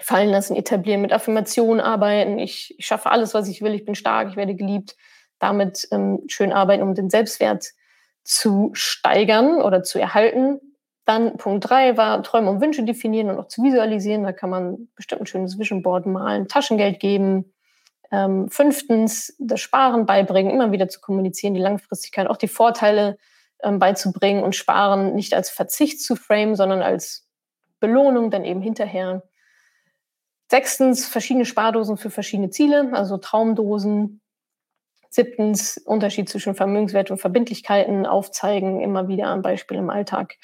fallen 0.00 0.30
lassen, 0.30 0.56
etablieren, 0.56 1.00
mit 1.00 1.12
Affirmationen 1.12 1.80
arbeiten. 1.80 2.40
Ich, 2.40 2.74
ich 2.80 2.84
schaffe 2.84 3.12
alles, 3.12 3.32
was 3.32 3.46
ich 3.46 3.62
will. 3.62 3.74
Ich 3.74 3.84
bin 3.84 3.94
stark, 3.94 4.30
ich 4.30 4.36
werde 4.36 4.56
geliebt. 4.56 4.96
Damit 5.38 5.86
ähm, 5.92 6.24
schön 6.26 6.52
arbeiten, 6.52 6.82
um 6.82 6.96
den 6.96 7.10
Selbstwert 7.10 7.66
zu 8.24 8.70
steigern 8.72 9.62
oder 9.62 9.84
zu 9.84 10.00
erhalten. 10.00 10.67
Dann 11.08 11.38
Punkt 11.38 11.70
drei 11.70 11.96
war 11.96 12.22
Träume 12.22 12.50
und 12.50 12.60
Wünsche 12.60 12.82
definieren 12.82 13.30
und 13.30 13.38
auch 13.38 13.48
zu 13.48 13.62
visualisieren. 13.62 14.24
Da 14.24 14.32
kann 14.32 14.50
man 14.50 14.88
bestimmt 14.94 15.22
ein 15.22 15.26
schönes 15.26 15.58
Vision 15.58 15.80
Board 15.80 16.04
malen, 16.04 16.48
Taschengeld 16.48 17.00
geben. 17.00 17.54
Ähm, 18.10 18.50
fünftens, 18.50 19.34
das 19.38 19.58
Sparen 19.58 20.04
beibringen, 20.04 20.52
immer 20.52 20.70
wieder 20.70 20.86
zu 20.86 21.00
kommunizieren, 21.00 21.54
die 21.54 21.62
Langfristigkeit, 21.62 22.26
auch 22.26 22.36
die 22.36 22.46
Vorteile 22.46 23.16
ähm, 23.62 23.78
beizubringen 23.78 24.42
und 24.44 24.54
Sparen 24.54 25.14
nicht 25.14 25.32
als 25.32 25.48
Verzicht 25.48 26.02
zu 26.02 26.14
frame, 26.14 26.54
sondern 26.56 26.82
als 26.82 27.26
Belohnung 27.80 28.30
dann 28.30 28.44
eben 28.44 28.60
hinterher. 28.60 29.22
Sechstens, 30.50 31.06
verschiedene 31.06 31.46
Spardosen 31.46 31.96
für 31.96 32.10
verschiedene 32.10 32.50
Ziele, 32.50 32.90
also 32.92 33.16
Traumdosen. 33.16 34.20
Siebtens, 35.08 35.78
Unterschied 35.78 36.28
zwischen 36.28 36.54
Vermögenswert 36.54 37.10
und 37.10 37.16
Verbindlichkeiten 37.16 38.04
aufzeigen, 38.04 38.82
immer 38.82 39.08
wieder 39.08 39.28
am 39.28 39.40
Beispiel 39.40 39.78
im 39.78 39.88
Alltag 39.88 40.36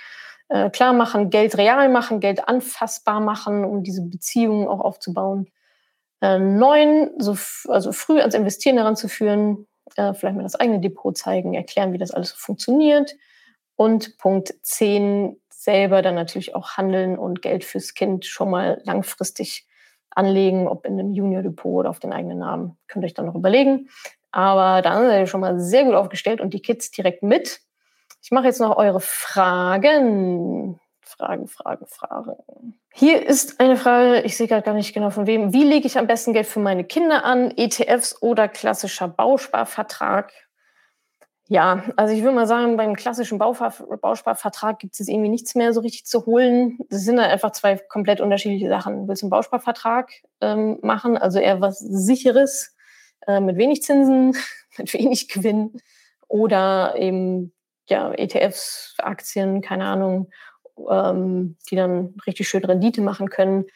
äh, 0.48 0.70
klar 0.70 0.92
machen, 0.92 1.30
Geld 1.30 1.56
real 1.56 1.88
machen, 1.88 2.20
Geld 2.20 2.48
anfassbar 2.48 3.20
machen, 3.20 3.64
um 3.64 3.82
diese 3.82 4.02
Beziehungen 4.02 4.68
auch 4.68 4.80
aufzubauen. 4.80 5.48
Äh, 6.20 6.38
neun, 6.38 7.10
so 7.18 7.36
also 7.68 7.92
früh 7.92 8.20
ans 8.20 8.34
Investieren 8.34 8.76
heranzuführen, 8.76 9.66
äh, 9.96 10.14
vielleicht 10.14 10.36
mal 10.36 10.42
das 10.42 10.54
eigene 10.54 10.80
Depot 10.80 11.16
zeigen, 11.16 11.54
erklären, 11.54 11.92
wie 11.92 11.98
das 11.98 12.10
alles 12.10 12.30
so 12.30 12.36
funktioniert. 12.36 13.14
Und 13.76 14.18
Punkt 14.18 14.54
zehn, 14.62 15.40
selber 15.50 16.02
dann 16.02 16.14
natürlich 16.14 16.54
auch 16.54 16.76
handeln 16.76 17.18
und 17.18 17.42
Geld 17.42 17.64
fürs 17.64 17.94
Kind 17.94 18.26
schon 18.26 18.50
mal 18.50 18.80
langfristig 18.84 19.66
anlegen, 20.10 20.68
ob 20.68 20.86
in 20.86 20.98
einem 20.98 21.12
Junior-Depot 21.12 21.80
oder 21.80 21.90
auf 21.90 21.98
den 21.98 22.12
eigenen 22.12 22.38
Namen. 22.38 22.76
Könnt 22.86 23.04
ihr 23.04 23.06
euch 23.06 23.14
dann 23.14 23.26
noch 23.26 23.34
überlegen. 23.34 23.88
Aber 24.30 24.82
da 24.82 25.00
seid 25.00 25.20
ihr 25.20 25.26
schon 25.26 25.40
mal 25.40 25.58
sehr 25.60 25.84
gut 25.84 25.94
aufgestellt 25.94 26.40
und 26.40 26.54
die 26.54 26.62
Kids 26.62 26.90
direkt 26.90 27.22
mit. 27.22 27.60
Ich 28.24 28.30
mache 28.30 28.46
jetzt 28.46 28.58
noch 28.58 28.78
eure 28.78 29.00
Fragen. 29.00 30.80
Fragen, 31.02 31.46
Fragen, 31.46 31.84
Fragen. 31.86 32.80
Hier 32.94 33.26
ist 33.26 33.60
eine 33.60 33.76
Frage, 33.76 34.22
ich 34.22 34.38
sehe 34.38 34.48
gerade 34.48 34.62
gar 34.62 34.72
nicht 34.72 34.94
genau 34.94 35.10
von 35.10 35.26
wem. 35.26 35.52
Wie 35.52 35.62
lege 35.62 35.86
ich 35.86 35.98
am 35.98 36.06
besten 36.06 36.32
Geld 36.32 36.46
für 36.46 36.60
meine 36.60 36.84
Kinder 36.84 37.26
an? 37.26 37.52
ETFs 37.54 38.22
oder 38.22 38.48
klassischer 38.48 39.08
Bausparvertrag? 39.08 40.32
Ja, 41.48 41.84
also 41.96 42.14
ich 42.14 42.22
würde 42.22 42.34
mal 42.34 42.46
sagen, 42.46 42.78
beim 42.78 42.96
klassischen 42.96 43.36
Bausparvertrag 43.36 44.78
gibt 44.78 44.98
es 44.98 45.06
irgendwie 45.06 45.28
nichts 45.28 45.54
mehr 45.54 45.74
so 45.74 45.80
richtig 45.80 46.06
zu 46.06 46.24
holen. 46.24 46.78
Das 46.88 47.02
sind 47.02 47.20
halt 47.20 47.30
einfach 47.30 47.52
zwei 47.52 47.76
komplett 47.76 48.22
unterschiedliche 48.22 48.70
Sachen. 48.70 49.06
Willst 49.06 49.20
du 49.20 49.26
einen 49.26 49.32
Bausparvertrag 49.32 50.10
ähm, 50.40 50.78
machen, 50.80 51.18
also 51.18 51.38
eher 51.40 51.60
was 51.60 51.78
Sicheres, 51.78 52.74
äh, 53.26 53.40
mit 53.40 53.58
wenig 53.58 53.82
Zinsen, 53.82 54.34
mit 54.78 54.94
wenig 54.94 55.28
Gewinn 55.28 55.76
oder 56.26 56.94
eben 56.96 57.52
ja, 57.88 58.12
ETFs, 58.12 58.94
Aktien, 58.98 59.60
keine 59.60 59.86
Ahnung, 59.86 60.30
ähm, 60.90 61.56
die 61.70 61.76
dann 61.76 62.14
richtig 62.26 62.48
schön 62.48 62.64
Rendite 62.64 63.00
machen 63.00 63.28
können. 63.30 63.66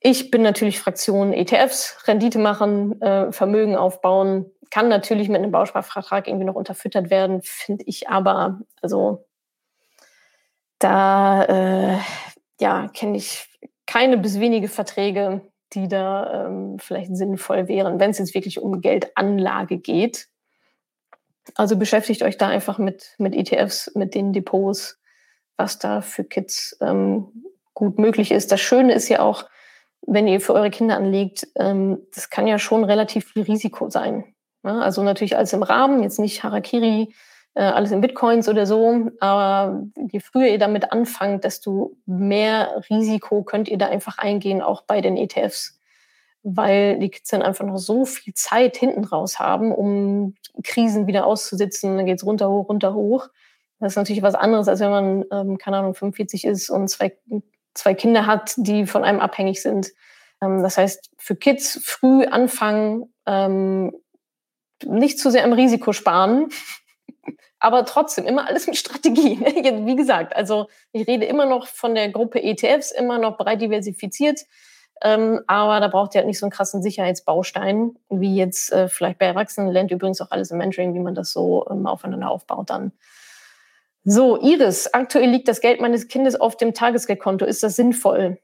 Ich 0.00 0.30
bin 0.30 0.42
natürlich 0.42 0.78
Fraktion 0.78 1.32
ETFs, 1.32 1.98
Rendite 2.06 2.38
machen, 2.38 3.00
äh, 3.02 3.32
Vermögen 3.32 3.76
aufbauen, 3.76 4.46
kann 4.70 4.88
natürlich 4.88 5.28
mit 5.28 5.38
einem 5.38 5.52
Bausparvertrag 5.52 6.28
irgendwie 6.28 6.46
noch 6.46 6.54
unterfüttert 6.54 7.10
werden, 7.10 7.40
finde 7.42 7.84
ich 7.86 8.08
aber, 8.08 8.60
also 8.82 9.26
da 10.78 11.44
äh, 11.44 11.98
ja, 12.60 12.88
kenne 12.88 13.16
ich 13.16 13.48
keine 13.86 14.18
bis 14.18 14.40
wenige 14.40 14.68
Verträge, 14.68 15.40
die 15.72 15.88
da 15.88 16.46
ähm, 16.46 16.78
vielleicht 16.78 17.16
sinnvoll 17.16 17.68
wären, 17.68 17.98
wenn 17.98 18.10
es 18.10 18.18
jetzt 18.18 18.34
wirklich 18.34 18.60
um 18.60 18.80
Geldanlage 18.80 19.78
geht. 19.78 20.28
Also 21.54 21.76
beschäftigt 21.76 22.22
euch 22.22 22.36
da 22.36 22.48
einfach 22.48 22.78
mit, 22.78 23.14
mit 23.18 23.34
ETFs, 23.34 23.92
mit 23.94 24.14
den 24.14 24.32
Depots, 24.32 24.98
was 25.56 25.78
da 25.78 26.00
für 26.00 26.24
Kids 26.24 26.76
ähm, 26.80 27.28
gut 27.74 27.98
möglich 27.98 28.32
ist. 28.32 28.52
Das 28.52 28.60
Schöne 28.60 28.94
ist 28.94 29.08
ja 29.08 29.20
auch, 29.20 29.44
wenn 30.06 30.28
ihr 30.28 30.40
für 30.40 30.54
eure 30.54 30.70
Kinder 30.70 30.96
anlegt, 30.96 31.46
ähm, 31.56 31.98
das 32.14 32.30
kann 32.30 32.46
ja 32.46 32.58
schon 32.58 32.84
relativ 32.84 33.32
viel 33.32 33.42
Risiko 33.42 33.90
sein. 33.90 34.24
Ja, 34.64 34.80
also 34.80 35.02
natürlich 35.02 35.36
alles 35.36 35.52
im 35.52 35.62
Rahmen, 35.62 36.02
jetzt 36.02 36.18
nicht 36.18 36.42
Harakiri, 36.42 37.14
äh, 37.54 37.62
alles 37.62 37.92
in 37.92 38.00
Bitcoins 38.00 38.48
oder 38.48 38.66
so. 38.66 39.10
Aber 39.20 39.82
je 40.10 40.20
früher 40.20 40.48
ihr 40.48 40.58
damit 40.58 40.92
anfangt, 40.92 41.44
desto 41.44 41.96
mehr 42.06 42.82
Risiko 42.90 43.42
könnt 43.42 43.68
ihr 43.68 43.78
da 43.78 43.86
einfach 43.86 44.18
eingehen, 44.18 44.62
auch 44.62 44.82
bei 44.82 45.00
den 45.00 45.16
ETFs. 45.16 45.75
Weil 46.48 47.00
die 47.00 47.08
Kids 47.08 47.30
dann 47.30 47.42
einfach 47.42 47.66
noch 47.66 47.78
so 47.78 48.04
viel 48.04 48.32
Zeit 48.34 48.76
hinten 48.76 49.04
raus 49.04 49.40
haben, 49.40 49.72
um 49.72 50.36
Krisen 50.62 51.08
wieder 51.08 51.26
auszusitzen. 51.26 51.96
Dann 51.96 52.06
geht's 52.06 52.24
runter, 52.24 52.48
hoch, 52.48 52.68
runter, 52.68 52.94
hoch. 52.94 53.28
Das 53.80 53.92
ist 53.92 53.96
natürlich 53.96 54.22
was 54.22 54.36
anderes, 54.36 54.68
als 54.68 54.78
wenn 54.78 54.90
man, 54.90 55.24
ähm, 55.32 55.58
keine 55.58 55.78
Ahnung, 55.78 55.94
45 55.94 56.44
ist 56.44 56.70
und 56.70 56.88
zwei, 56.88 57.16
zwei 57.74 57.94
Kinder 57.94 58.26
hat, 58.26 58.54
die 58.56 58.86
von 58.86 59.02
einem 59.02 59.18
abhängig 59.18 59.60
sind. 59.60 59.88
Ähm, 60.40 60.62
das 60.62 60.78
heißt, 60.78 61.10
für 61.18 61.34
Kids 61.34 61.80
früh 61.82 62.24
anfangen, 62.24 63.12
ähm, 63.26 63.92
nicht 64.84 65.18
zu 65.18 65.30
sehr 65.30 65.44
am 65.44 65.52
Risiko 65.52 65.92
sparen, 65.92 66.48
aber 67.58 67.84
trotzdem 67.84 68.24
immer 68.26 68.46
alles 68.46 68.66
mit 68.66 68.76
Strategie. 68.76 69.40
Wie 69.40 69.96
gesagt, 69.96 70.36
also 70.36 70.68
ich 70.92 71.06
rede 71.06 71.26
immer 71.26 71.46
noch 71.46 71.66
von 71.66 71.94
der 71.94 72.10
Gruppe 72.10 72.42
ETFs, 72.42 72.92
immer 72.92 73.18
noch 73.18 73.36
breit 73.36 73.60
diversifiziert. 73.60 74.40
Ähm, 75.02 75.40
aber 75.46 75.80
da 75.80 75.88
braucht 75.88 76.14
ihr 76.14 76.20
halt 76.20 76.26
nicht 76.26 76.38
so 76.38 76.46
einen 76.46 76.52
krassen 76.52 76.82
Sicherheitsbaustein, 76.82 77.96
wie 78.08 78.36
jetzt 78.36 78.72
äh, 78.72 78.88
vielleicht 78.88 79.18
bei 79.18 79.26
Erwachsenen. 79.26 79.70
Lernt 79.70 79.90
übrigens 79.90 80.20
auch 80.20 80.30
alles 80.30 80.50
im 80.50 80.58
Mentoring, 80.58 80.94
wie 80.94 81.00
man 81.00 81.14
das 81.14 81.32
so 81.32 81.66
ähm, 81.70 81.86
aufeinander 81.86 82.30
aufbaut 82.30 82.70
dann. 82.70 82.92
So, 84.04 84.40
Iris, 84.40 84.94
aktuell 84.94 85.28
liegt 85.28 85.48
das 85.48 85.60
Geld 85.60 85.80
meines 85.80 86.08
Kindes 86.08 86.40
auf 86.40 86.56
dem 86.56 86.74
Tagesgeldkonto. 86.74 87.44
Ist 87.44 87.62
das 87.62 87.76
sinnvoll? 87.76 88.38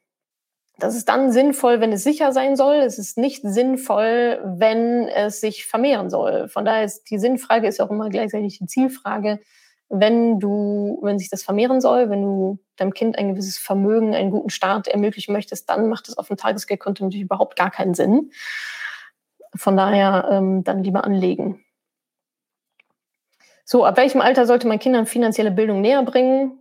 Das 0.79 0.97
ist 0.97 1.09
dann 1.09 1.31
sinnvoll, 1.31 1.81
wenn 1.81 1.93
es 1.93 2.03
sicher 2.03 2.33
sein 2.33 2.57
soll. 2.57 2.77
Es 2.77 2.99
ist 2.99 3.17
nicht 3.17 3.43
sinnvoll, 3.45 4.41
wenn 4.43 5.07
es 5.07 5.41
sich 5.41 5.67
vermehren 5.67 6.11
soll. 6.11 6.49
Von 6.49 6.65
daher 6.65 6.85
ist 6.85 7.05
die 7.11 7.19
Sinnfrage 7.19 7.69
ist 7.69 7.81
auch 7.81 7.91
immer 7.91 8.09
gleichzeitig 8.09 8.59
die 8.59 8.67
Zielfrage. 8.67 9.39
Wenn 9.95 10.41
du, 10.41 10.99
wenn 11.03 11.19
sich 11.19 11.29
das 11.29 11.43
vermehren 11.43 11.83
soll, 11.83 12.09
wenn 12.09 12.23
du 12.23 12.59
deinem 12.77 12.95
Kind 12.95 13.19
ein 13.19 13.29
gewisses 13.29 13.59
Vermögen, 13.59 14.15
einen 14.15 14.31
guten 14.31 14.49
Start 14.49 14.89
ermöglichen 14.89 15.35
möchtest, 15.35 15.69
dann 15.69 15.91
macht 15.91 16.09
es 16.09 16.17
auf 16.17 16.29
dem 16.29 16.39
Tagesgeldkonto 16.39 17.05
natürlich 17.05 17.25
überhaupt 17.25 17.57
gar 17.57 17.71
keinen 17.71 17.93
Sinn. 17.93 18.31
Von 19.55 19.77
daher 19.77 20.29
ähm, 20.31 20.65
dann 20.65 20.83
lieber 20.83 21.05
anlegen. 21.05 21.63
So, 23.67 23.85
ab 23.85 23.99
welchem 23.99 24.23
Alter 24.23 24.47
sollte 24.47 24.67
man 24.67 24.79
Kindern 24.79 25.05
finanzielle 25.05 25.51
Bildung 25.51 25.83
näher 25.83 26.03
bringen? 26.05 26.59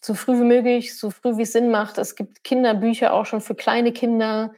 So 0.00 0.14
früh 0.14 0.38
wie 0.38 0.44
möglich, 0.44 0.96
so 0.96 1.10
früh 1.10 1.36
wie 1.38 1.42
es 1.42 1.52
Sinn 1.52 1.72
macht. 1.72 1.98
Es 1.98 2.14
gibt 2.14 2.44
Kinderbücher 2.44 3.12
auch 3.12 3.26
schon 3.26 3.40
für 3.40 3.56
kleine 3.56 3.92
Kinder. 3.92 4.52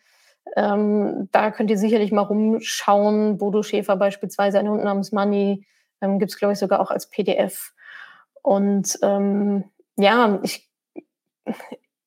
Ähm, 0.55 1.31
da 1.33 1.51
könnt 1.51 1.71
ihr 1.71 1.79
sicherlich 1.79 2.13
mal 2.13 2.23
rumschauen. 2.23 3.39
Bodo 3.39 3.63
Schäfer 3.63 3.97
beispielsweise, 3.97 4.59
ein 4.59 4.69
Hund 4.69 4.85
namens 4.85 5.13
Money, 5.13 5.67
ähm, 6.01 6.19
gibt 6.19 6.31
es, 6.31 6.39
glaube 6.39 6.53
ich, 6.53 6.59
sogar 6.59 6.81
auch 6.81 6.91
als 6.91 7.09
PDF. 7.09 7.73
Und 8.43 8.99
ähm, 9.03 9.65
ja, 9.97 10.41
ich, 10.43 10.71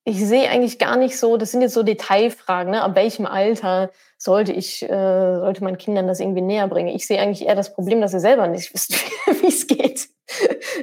ich 0.03 0.25
sehe 0.25 0.49
eigentlich 0.49 0.79
gar 0.79 0.97
nicht 0.97 1.17
so, 1.17 1.37
das 1.37 1.51
sind 1.51 1.61
jetzt 1.61 1.73
so 1.73 1.83
Detailfragen, 1.83 2.71
ne? 2.71 2.81
ab 2.81 2.95
welchem 2.95 3.25
Alter 3.25 3.91
sollte 4.17 4.53
ich, 4.53 4.83
äh, 4.83 5.35
sollte 5.35 5.63
man 5.63 5.77
Kindern 5.77 6.07
das 6.07 6.19
irgendwie 6.19 6.41
näher 6.41 6.67
bringen. 6.67 6.95
Ich 6.95 7.07
sehe 7.07 7.19
eigentlich 7.19 7.47
eher 7.47 7.55
das 7.55 7.73
Problem, 7.73 8.01
dass 8.01 8.13
ihr 8.13 8.19
selber 8.19 8.47
nicht 8.47 8.71
wisst, 8.73 8.93
wie 9.41 9.47
es 9.47 9.67
geht. 9.67 10.09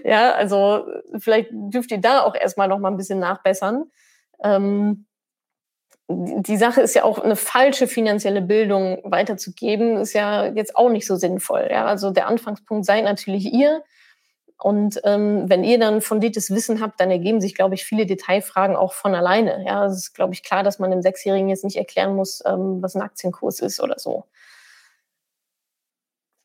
ja, 0.05 0.33
also 0.33 0.87
vielleicht 1.19 1.49
dürft 1.53 1.91
ihr 1.91 2.01
da 2.01 2.23
auch 2.23 2.35
erstmal 2.35 2.69
noch 2.69 2.79
mal 2.79 2.91
ein 2.91 2.97
bisschen 2.97 3.19
nachbessern. 3.19 3.85
Ähm, 4.43 5.07
die 6.09 6.57
Sache 6.57 6.83
ist 6.83 6.95
ja 6.95 7.05
auch 7.05 7.19
eine 7.19 7.37
falsche 7.37 7.87
finanzielle 7.89 8.43
Bildung 8.43 9.01
weiterzugeben, 9.05 9.97
ist 9.97 10.13
ja 10.13 10.47
jetzt 10.47 10.77
auch 10.77 10.91
nicht 10.91 11.07
so 11.07 11.17
sinnvoll. 11.17 11.69
Ja? 11.71 11.87
Also 11.87 12.11
der 12.11 12.27
Anfangspunkt 12.29 12.85
sei 12.87 13.01
natürlich 13.01 13.53
ihr, 13.53 13.83
Und 14.59 15.01
ähm, 15.05 15.49
wenn 15.51 15.65
ihr 15.65 15.79
dann 15.79 16.01
fundiertes 16.01 16.51
Wissen 16.51 16.81
habt, 16.81 17.01
dann 17.01 17.11
ergeben 17.11 17.41
sich, 17.41 17.55
glaube 17.55 17.75
ich, 17.75 17.85
viele 17.85 18.07
Detailfragen 18.07 18.77
auch 18.77 18.93
von 18.95 19.15
alleine. 19.15 19.65
Ja, 19.67 19.85
es 19.87 19.97
ist, 19.97 20.15
glaube 20.15 20.33
ich, 20.33 20.43
klar, 20.43 20.63
dass 20.63 20.79
man 20.79 20.91
dem 20.91 21.03
Sechsjährigen 21.03 21.49
jetzt 21.49 21.65
nicht 21.65 21.77
erklären 21.77 22.15
muss, 22.17 22.43
ähm, 22.47 22.81
was 22.83 22.95
ein 22.95 23.03
Aktienkurs 23.03 23.61
ist 23.61 23.81
oder 23.81 23.99
so. 23.99 24.25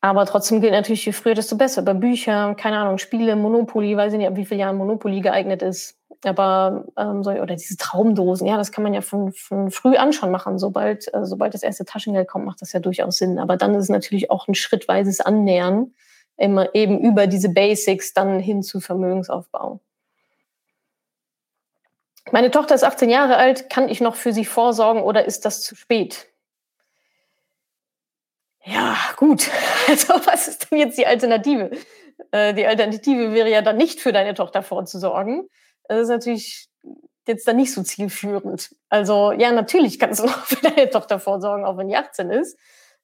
Aber 0.02 0.24
trotzdem 0.26 0.60
gilt 0.60 0.72
natürlich, 0.72 1.04
je 1.06 1.12
früher, 1.12 1.34
desto 1.34 1.56
besser. 1.56 1.82
Bei 1.82 1.94
Büchern, 1.94 2.56
keine 2.56 2.78
Ahnung, 2.78 2.98
Spiele, 2.98 3.36
Monopoly, 3.36 3.96
weiß 3.96 4.12
ich 4.12 4.18
nicht, 4.18 4.28
ab 4.28 4.36
wie 4.36 4.46
vielen 4.46 4.60
Jahren 4.60 4.76
Monopoly 4.76 5.20
geeignet 5.20 5.62
ist. 5.62 5.99
Aber 6.24 6.84
ähm, 6.98 7.24
so, 7.24 7.30
oder 7.30 7.56
diese 7.56 7.76
Traumdosen, 7.76 8.46
ja, 8.46 8.56
das 8.58 8.72
kann 8.72 8.84
man 8.84 8.92
ja 8.92 9.00
von, 9.00 9.32
von 9.32 9.70
früh 9.70 9.96
an 9.96 10.12
schon 10.12 10.30
machen. 10.30 10.58
Sobald, 10.58 11.12
äh, 11.14 11.24
sobald 11.24 11.54
das 11.54 11.62
erste 11.62 11.84
Taschengeld 11.84 12.28
kommt, 12.28 12.44
macht 12.44 12.60
das 12.60 12.72
ja 12.72 12.80
durchaus 12.80 13.18
Sinn. 13.18 13.38
Aber 13.38 13.56
dann 13.56 13.74
ist 13.74 13.84
es 13.84 13.88
natürlich 13.88 14.30
auch 14.30 14.46
ein 14.46 14.54
schrittweises 14.54 15.20
Annähern, 15.20 15.94
immer 16.36 16.74
eben 16.74 17.00
über 17.00 17.26
diese 17.26 17.48
Basics 17.48 18.12
dann 18.12 18.38
hin 18.38 18.62
zu 18.62 18.80
Vermögensaufbau. 18.80 19.80
Meine 22.32 22.50
Tochter 22.50 22.74
ist 22.74 22.84
18 22.84 23.08
Jahre 23.10 23.36
alt. 23.36 23.70
Kann 23.70 23.88
ich 23.88 24.00
noch 24.00 24.14
für 24.14 24.32
sie 24.32 24.44
vorsorgen 24.44 25.02
oder 25.02 25.24
ist 25.24 25.44
das 25.44 25.62
zu 25.62 25.74
spät? 25.74 26.28
Ja, 28.64 28.96
gut. 29.16 29.48
Also 29.88 30.14
was 30.24 30.46
ist 30.46 30.70
denn 30.70 30.78
jetzt 30.78 30.98
die 30.98 31.06
Alternative? 31.06 31.70
Äh, 32.30 32.54
die 32.54 32.64
Alternative 32.64 33.32
wäre 33.32 33.50
ja 33.50 33.60
dann 33.60 33.76
nicht 33.76 33.98
für 34.00 34.12
deine 34.12 34.34
Tochter 34.34 34.62
vorzusorgen. 34.62 35.48
Das 35.90 36.02
ist 36.02 36.08
natürlich 36.08 36.68
jetzt 37.26 37.48
dann 37.48 37.56
nicht 37.56 37.72
so 37.72 37.82
zielführend. 37.82 38.70
Also 38.88 39.32
ja, 39.32 39.50
natürlich 39.50 39.98
kannst 39.98 40.20
du 40.20 40.24
noch 40.26 40.44
für 40.44 40.62
deine 40.62 40.88
Tochter 40.88 41.18
vorsorgen, 41.18 41.64
auch 41.64 41.76
wenn 41.76 41.88
die 41.88 41.96
18 41.96 42.30
ist. 42.30 42.56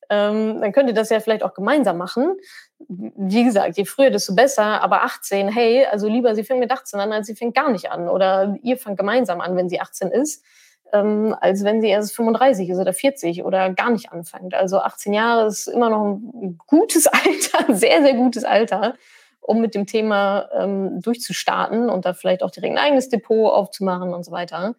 Ähm, 0.08 0.60
dann 0.60 0.70
könnt 0.70 0.88
ihr 0.88 0.94
das 0.94 1.10
ja 1.10 1.18
vielleicht 1.18 1.42
auch 1.42 1.52
gemeinsam 1.52 1.98
machen. 1.98 2.36
Wie 2.78 3.42
gesagt, 3.42 3.76
je 3.76 3.86
früher, 3.86 4.10
desto 4.10 4.36
besser. 4.36 4.80
Aber 4.82 5.02
18, 5.02 5.48
hey, 5.48 5.84
also 5.84 6.06
lieber 6.06 6.36
sie 6.36 6.44
fängt 6.44 6.60
mit 6.60 6.70
18 6.70 7.00
an, 7.00 7.12
als 7.12 7.26
sie 7.26 7.34
fängt 7.34 7.56
gar 7.56 7.72
nicht 7.72 7.90
an. 7.90 8.08
Oder 8.08 8.56
ihr 8.62 8.76
fangt 8.78 8.98
gemeinsam 8.98 9.40
an, 9.40 9.56
wenn 9.56 9.68
sie 9.68 9.80
18 9.80 10.12
ist 10.12 10.44
ähm, 10.92 11.34
als 11.40 11.64
wenn 11.64 11.80
sie 11.80 11.88
erst 11.88 12.14
35 12.14 12.68
ist 12.68 12.78
oder 12.78 12.92
40 12.92 13.44
oder 13.44 13.70
gar 13.70 13.90
nicht 13.90 14.12
anfängt. 14.12 14.54
Also 14.54 14.78
18 14.78 15.12
Jahre 15.12 15.48
ist 15.48 15.66
immer 15.66 15.90
noch 15.90 16.04
ein 16.04 16.58
gutes 16.66 17.06
Alter, 17.08 17.74
sehr, 17.74 18.02
sehr 18.02 18.14
gutes 18.14 18.44
Alter, 18.44 18.94
um 19.40 19.60
mit 19.60 19.74
dem 19.74 19.86
Thema 19.86 20.48
ähm, 20.52 21.00
durchzustarten 21.00 21.88
und 21.88 22.04
da 22.04 22.14
vielleicht 22.14 22.42
auch 22.42 22.50
direkt 22.50 22.74
ein 22.74 22.84
eigenes 22.84 23.08
Depot 23.08 23.52
aufzumachen 23.52 24.12
und 24.12 24.24
so 24.24 24.32
weiter. 24.32 24.74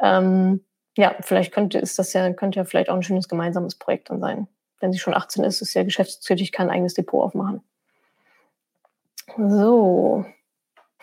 Ähm, 0.00 0.64
ja, 0.96 1.14
vielleicht 1.20 1.52
könnte, 1.52 1.78
ist 1.78 1.98
das 1.98 2.12
ja, 2.12 2.32
könnte 2.32 2.58
ja 2.58 2.64
vielleicht 2.64 2.90
auch 2.90 2.94
ein 2.94 3.02
schönes 3.02 3.28
gemeinsames 3.28 3.76
Projekt 3.76 4.10
dann 4.10 4.20
sein. 4.20 4.48
Wenn 4.80 4.92
sie 4.92 4.98
schon 4.98 5.14
18 5.14 5.44
ist, 5.44 5.60
ist 5.60 5.74
ja 5.74 5.82
geschäftstätig, 5.82 6.52
kann 6.52 6.68
ein 6.68 6.76
eigenes 6.76 6.94
Depot 6.94 7.24
aufmachen. 7.24 7.62
So, 9.36 10.24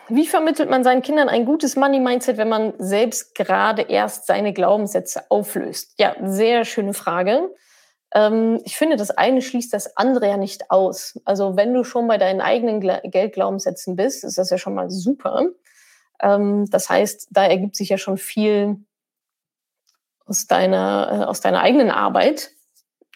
wie 0.08 0.26
vermittelt 0.26 0.68
man 0.68 0.84
seinen 0.84 1.02
Kindern 1.02 1.28
ein 1.28 1.44
gutes 1.44 1.76
Money-Mindset, 1.76 2.36
wenn 2.36 2.48
man 2.48 2.74
selbst 2.78 3.34
gerade 3.34 3.82
erst 3.82 4.26
seine 4.26 4.52
Glaubenssätze 4.52 5.22
auflöst? 5.30 5.94
Ja, 5.98 6.16
sehr 6.22 6.64
schöne 6.64 6.92
Frage. 6.92 7.50
Ähm, 8.14 8.60
ich 8.64 8.76
finde, 8.76 8.96
das 8.96 9.10
eine 9.10 9.42
schließt 9.42 9.72
das 9.72 9.96
andere 9.96 10.28
ja 10.28 10.36
nicht 10.36 10.70
aus. 10.70 11.20
Also 11.24 11.56
wenn 11.56 11.72
du 11.74 11.84
schon 11.84 12.08
bei 12.08 12.18
deinen 12.18 12.40
eigenen 12.40 12.80
Geldglaubenssätzen 12.80 13.96
bist, 13.96 14.24
ist 14.24 14.38
das 14.38 14.50
ja 14.50 14.58
schon 14.58 14.74
mal 14.74 14.90
super. 14.90 15.46
Ähm, 16.20 16.66
das 16.70 16.88
heißt, 16.88 17.28
da 17.30 17.44
ergibt 17.46 17.76
sich 17.76 17.88
ja 17.88 17.98
schon 17.98 18.18
viel 18.18 18.76
aus 20.26 20.46
deiner, 20.46 21.08
äh, 21.10 21.24
aus 21.24 21.40
deiner 21.40 21.60
eigenen 21.60 21.90
Arbeit. 21.90 22.50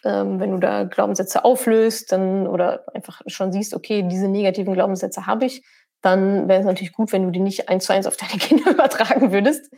Ähm, 0.03 0.39
wenn 0.39 0.51
du 0.51 0.57
da 0.57 0.83
Glaubenssätze 0.83 1.43
auflöst, 1.43 2.11
dann 2.11 2.47
oder 2.47 2.83
einfach 2.93 3.21
schon 3.27 3.51
siehst, 3.51 3.73
okay, 3.73 4.03
diese 4.03 4.27
negativen 4.27 4.73
Glaubenssätze 4.73 5.25
habe 5.25 5.45
ich, 5.45 5.63
dann 6.01 6.47
wäre 6.47 6.59
es 6.59 6.65
natürlich 6.65 6.93
gut, 6.93 7.11
wenn 7.11 7.23
du 7.23 7.31
die 7.31 7.39
nicht 7.39 7.69
eins 7.69 7.85
zu 7.85 7.93
eins 7.93 8.05
auf 8.05 8.17
deine 8.17 8.33
Kinder 8.39 8.71
übertragen 8.71 9.31
würdest. 9.31 9.71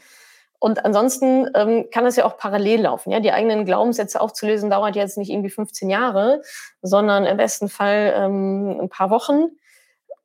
Und 0.60 0.86
ansonsten 0.86 1.50
ähm, 1.56 1.88
kann 1.90 2.04
das 2.04 2.18
ja 2.18 2.26
auch 2.26 2.38
parallel 2.38 2.82
laufen. 2.82 3.12
Ja, 3.12 3.22
die 3.22 3.32
eigenen 3.32 3.66
Glaubenssätze 3.66 4.20
aufzulösen 4.20 4.70
dauert 4.70 4.96
jetzt 4.96 5.18
nicht 5.18 5.30
irgendwie 5.30 5.50
15 5.50 5.90
Jahre, 5.90 6.42
sondern 6.82 7.26
im 7.26 7.38
besten 7.38 7.70
Fall 7.70 8.14
ähm, 8.16 8.78
ein 8.82 8.90
paar 8.90 9.10
Wochen. 9.10 9.48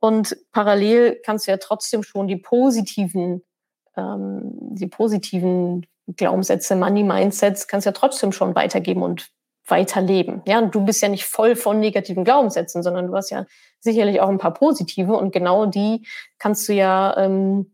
Und 0.01 0.37
parallel 0.53 1.21
kannst 1.25 1.47
du 1.47 1.53
ja 1.53 1.57
trotzdem 1.57 2.03
schon 2.03 2.27
die 2.27 2.37
positiven, 2.37 3.45
ähm, 3.97 4.51
die 4.75 4.89
positiven 4.89 5.87
Glaubenssätze, 6.17 6.75
Money 6.77 7.05
Mindsets, 7.05 7.69
kannst 7.69 7.87
ja 7.87 7.93
trotzdem 7.93 8.33
schon 8.33 8.55
weitergeben 8.55 9.03
und 9.03 9.31
weiterleben. 9.67 10.43
Ja, 10.47 10.59
und 10.59 10.75
du 10.75 10.85
bist 10.85 11.01
ja 11.01 11.09
nicht 11.09 11.25
voll 11.25 11.57
von 11.57 11.81
negativen 11.81 12.25
Glaubenssätzen, 12.25 12.83
sondern 12.83 13.07
du 13.07 13.15
hast 13.15 13.31
ja 13.31 13.47
sicherlich 13.81 14.21
auch 14.21 14.29
ein 14.29 14.39
paar 14.39 14.53
positive 14.53 15.15
und 15.15 15.33
genau 15.33 15.67
die 15.67 16.07
kannst 16.39 16.69
du 16.69 16.75
ja 16.75 17.17
ähm, 17.17 17.74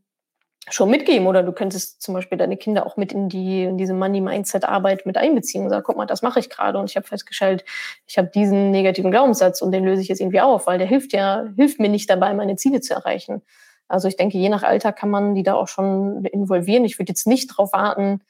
schon 0.71 0.91
mitgeben 0.91 1.27
oder 1.27 1.43
du 1.43 1.53
könntest 1.53 2.03
zum 2.03 2.15
Beispiel 2.15 2.39
deine 2.39 2.57
Kinder 2.57 2.87
auch 2.87 2.97
mit 2.97 3.13
in 3.13 3.29
die 3.29 3.65
in 3.65 3.79
diese 3.79 3.95
Money 3.95 4.21
Mindset 4.21 4.65
Arbeit 4.65 5.07
mit 5.07 5.17
einbeziehen 5.17 5.65
und 5.65 5.71
sagen, 5.71 5.85
guck 5.87 5.97
mal, 5.97 6.07
das 6.07 6.23
mache 6.23 6.41
ich 6.41 6.51
gerade 6.51 6.79
und 6.79 6.91
ich 6.91 6.97
habe 6.97 7.07
festgestellt, 7.07 7.65
ich 8.07 8.19
habe 8.19 8.29
diesen 8.29 8.71
negativen 8.71 9.11
Glaubenssatz 9.11 9.63
und 9.63 9.73
den 9.73 9.85
löse 9.85 10.03
ich 10.03 10.09
jetzt 10.09 10.21
irgendwie 10.21 10.41
auf, 10.41 10.67
weil 10.67 10.79
der 10.79 10.87
hilft 10.87 11.13
ja 11.13 11.45
hilft 11.57 11.81
mir 11.81 11.89
nicht 11.89 12.09
dabei, 12.09 12.35
meine 12.35 12.57
Ziele 12.57 12.81
zu 12.81 12.95
erreichen. 12.95 13.43
Also 13.89 14.07
ich 14.09 14.17
denke, 14.17 14.39
je 14.39 14.49
nach 14.49 14.63
Alter 14.63 14.93
kann 14.93 15.11
man 15.11 15.35
die 15.35 15.43
da 15.43 15.55
auch 15.55 15.69
schon 15.69 16.25
involvieren. 16.27 16.85
Ich 16.85 16.99
würde 16.99 17.11
jetzt 17.11 17.27
nicht 17.27 17.51
darauf 17.51 17.73
warten, 17.73 18.21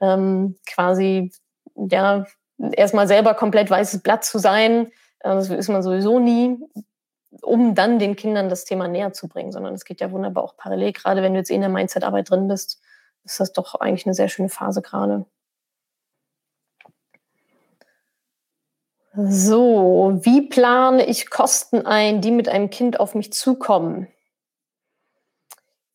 ähm, 0.00 0.56
quasi 0.66 1.32
ja 1.76 2.24
erstmal 2.72 3.06
selber 3.06 3.34
komplett 3.34 3.70
weißes 3.70 4.02
Blatt 4.02 4.24
zu 4.24 4.38
sein. 4.38 4.86
Äh, 5.20 5.34
das 5.34 5.50
ist 5.50 5.68
man 5.68 5.82
sowieso 5.82 6.18
nie 6.18 6.58
um 7.42 7.74
dann 7.74 7.98
den 7.98 8.16
Kindern 8.16 8.48
das 8.48 8.64
Thema 8.64 8.88
näher 8.88 9.12
zu 9.12 9.28
bringen, 9.28 9.52
sondern 9.52 9.74
es 9.74 9.84
geht 9.84 10.00
ja 10.00 10.10
wunderbar 10.10 10.44
auch 10.44 10.56
parallel. 10.56 10.92
Gerade 10.92 11.22
wenn 11.22 11.32
du 11.32 11.38
jetzt 11.38 11.50
eh 11.50 11.54
in 11.54 11.60
der 11.60 11.70
Mindset-Arbeit 11.70 12.30
drin 12.30 12.48
bist, 12.48 12.80
ist 13.24 13.40
das 13.40 13.52
doch 13.52 13.76
eigentlich 13.76 14.06
eine 14.06 14.14
sehr 14.14 14.28
schöne 14.28 14.48
Phase 14.48 14.82
gerade. 14.82 15.26
So, 19.12 20.18
wie 20.22 20.42
plane 20.42 21.04
ich 21.06 21.30
Kosten 21.30 21.84
ein, 21.84 22.20
die 22.20 22.30
mit 22.30 22.48
einem 22.48 22.70
Kind 22.70 23.00
auf 23.00 23.14
mich 23.14 23.32
zukommen? 23.32 24.06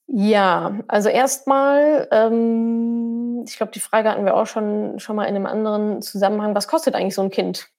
Ja, 0.07 0.79
also 0.87 1.09
erstmal, 1.09 2.07
ähm, 2.11 3.43
ich 3.47 3.57
glaube, 3.57 3.71
die 3.71 3.79
Frage 3.79 4.09
hatten 4.09 4.25
wir 4.25 4.35
auch 4.35 4.45
schon, 4.45 4.99
schon 4.99 5.15
mal 5.15 5.25
in 5.25 5.35
einem 5.35 5.45
anderen 5.45 6.01
Zusammenhang. 6.01 6.55
Was 6.55 6.67
kostet 6.67 6.93
eigentlich 6.95 7.15
so 7.15 7.21
ein 7.21 7.31
Kind? 7.31 7.69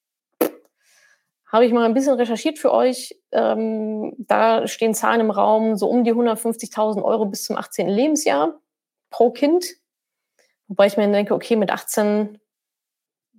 Habe 1.47 1.65
ich 1.65 1.73
mal 1.73 1.85
ein 1.85 1.95
bisschen 1.95 2.15
recherchiert 2.15 2.59
für 2.59 2.73
euch. 2.73 3.17
Ähm, 3.33 4.15
da 4.19 4.67
stehen 4.67 4.95
Zahlen 4.95 5.21
im 5.21 5.31
Raum, 5.31 5.77
so 5.77 5.89
um 5.89 6.05
die 6.05 6.13
150.000 6.13 7.03
Euro 7.03 7.27
bis 7.27 7.45
zum 7.45 7.57
18. 7.57 7.89
Lebensjahr 7.89 8.59
pro 9.11 9.31
Kind. 9.31 9.65
Wobei 10.69 10.87
ich 10.87 10.97
mir 10.97 11.11
denke, 11.11 11.35
okay, 11.35 11.57
mit 11.57 11.71
18, 11.71 12.39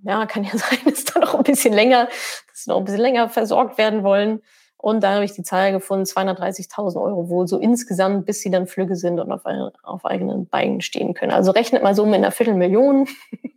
ja, 0.04 0.26
kann 0.26 0.44
ja 0.44 0.52
sein, 0.54 0.80
dass 0.86 1.04
da 1.04 1.20
noch 1.20 1.36
ein 1.36 1.44
bisschen 1.44 1.74
länger, 1.74 2.06
dass 2.06 2.64
sie 2.64 2.70
noch 2.70 2.78
ein 2.78 2.86
bisschen 2.86 3.02
länger 3.02 3.30
versorgt 3.30 3.78
werden 3.78 4.04
wollen. 4.04 4.42
Und 4.78 5.04
da 5.04 5.16
habe 5.16 5.26
ich 5.26 5.34
die 5.34 5.44
Zahl 5.44 5.72
gefunden, 5.72 6.06
230.000 6.06 7.02
Euro 7.02 7.30
wohl 7.30 7.48
so 7.48 7.58
insgesamt, 7.58 8.26
bis 8.26 8.42
sie 8.42 8.52
dann 8.52 8.68
flügge 8.68 8.96
sind 8.96 9.20
und 9.20 9.32
auf, 9.32 9.42
auf 9.84 10.06
eigenen 10.06 10.48
Beinen 10.48 10.82
stehen 10.82 11.14
können. 11.14 11.32
Also 11.32 11.52
rechnet 11.52 11.84
mal 11.84 11.96
so 11.96 12.06
mit 12.06 12.16
einer 12.16 12.32
Viertelmillion, 12.32 13.08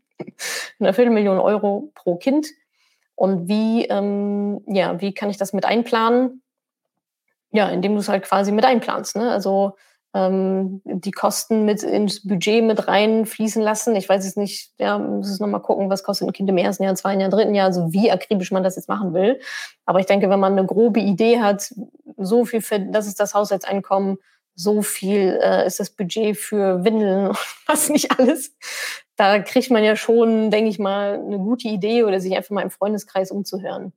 einer 0.81 0.95
Viertelmillion 0.95 1.39
Euro 1.39 1.93
pro 1.95 2.17
Kind. 2.17 2.49
Und 3.21 3.49
wie, 3.49 3.85
ähm, 3.85 4.63
ja, 4.67 4.99
wie 5.03 5.13
kann 5.13 5.29
ich 5.29 5.37
das 5.37 5.53
mit 5.53 5.67
einplanen? 5.67 6.41
Ja, 7.51 7.69
indem 7.69 7.93
du 7.93 7.99
es 7.99 8.09
halt 8.09 8.25
quasi 8.25 8.51
mit 8.51 8.65
einplanst. 8.65 9.15
Ne? 9.15 9.31
Also 9.31 9.77
ähm, 10.15 10.81
die 10.87 11.11
Kosten 11.11 11.67
mit 11.67 11.83
ins 11.83 12.27
Budget 12.27 12.65
mit 12.65 12.89
reinfließen 12.89 13.61
lassen. 13.61 13.95
Ich 13.95 14.09
weiß 14.09 14.25
jetzt 14.25 14.39
nicht, 14.39 14.73
ja, 14.79 14.97
muss 14.97 15.29
es 15.29 15.39
nochmal 15.39 15.61
gucken, 15.61 15.91
was 15.91 16.03
kostet 16.03 16.29
ein 16.29 16.33
Kind 16.33 16.49
im 16.49 16.57
ersten 16.57 16.83
Jahr, 16.83 16.95
zweiten 16.95 17.21
Jahr, 17.21 17.29
dritten 17.29 17.55
Jahr, 17.55 17.67
also 17.67 17.93
wie 17.93 18.11
akribisch 18.11 18.53
man 18.53 18.63
das 18.63 18.77
jetzt 18.77 18.89
machen 18.89 19.13
will. 19.13 19.39
Aber 19.85 20.01
ich 20.01 20.07
denke, 20.07 20.31
wenn 20.31 20.41
man 20.41 20.53
eine 20.53 20.65
grobe 20.65 21.01
Idee 21.01 21.41
hat, 21.41 21.75
so 22.17 22.47
viel 22.47 22.63
für, 22.63 22.81
das 22.81 23.07
ist 23.07 23.21
das 23.21 23.35
Haushaltseinkommen, 23.35 24.17
so 24.55 24.81
viel 24.81 25.39
äh, 25.43 25.67
ist 25.67 25.79
das 25.79 25.91
Budget 25.91 26.39
für 26.39 26.85
Windeln 26.85 27.27
und 27.29 27.39
was 27.67 27.91
nicht 27.91 28.19
alles, 28.19 28.57
da 29.21 29.39
kriegt 29.39 29.71
man 29.71 29.85
ja 29.85 29.97
schon, 29.97 30.51
denke 30.51 30.71
ich 30.71 30.79
mal, 30.79 31.23
eine 31.23 31.37
gute 31.37 31.69
Idee 31.69 32.05
oder 32.05 32.21
sich 32.21 32.35
einfach 32.35 32.53
mal 32.53 32.63
im 32.63 32.71
Freundeskreis 32.71 33.31
umzuhören, 33.31 33.93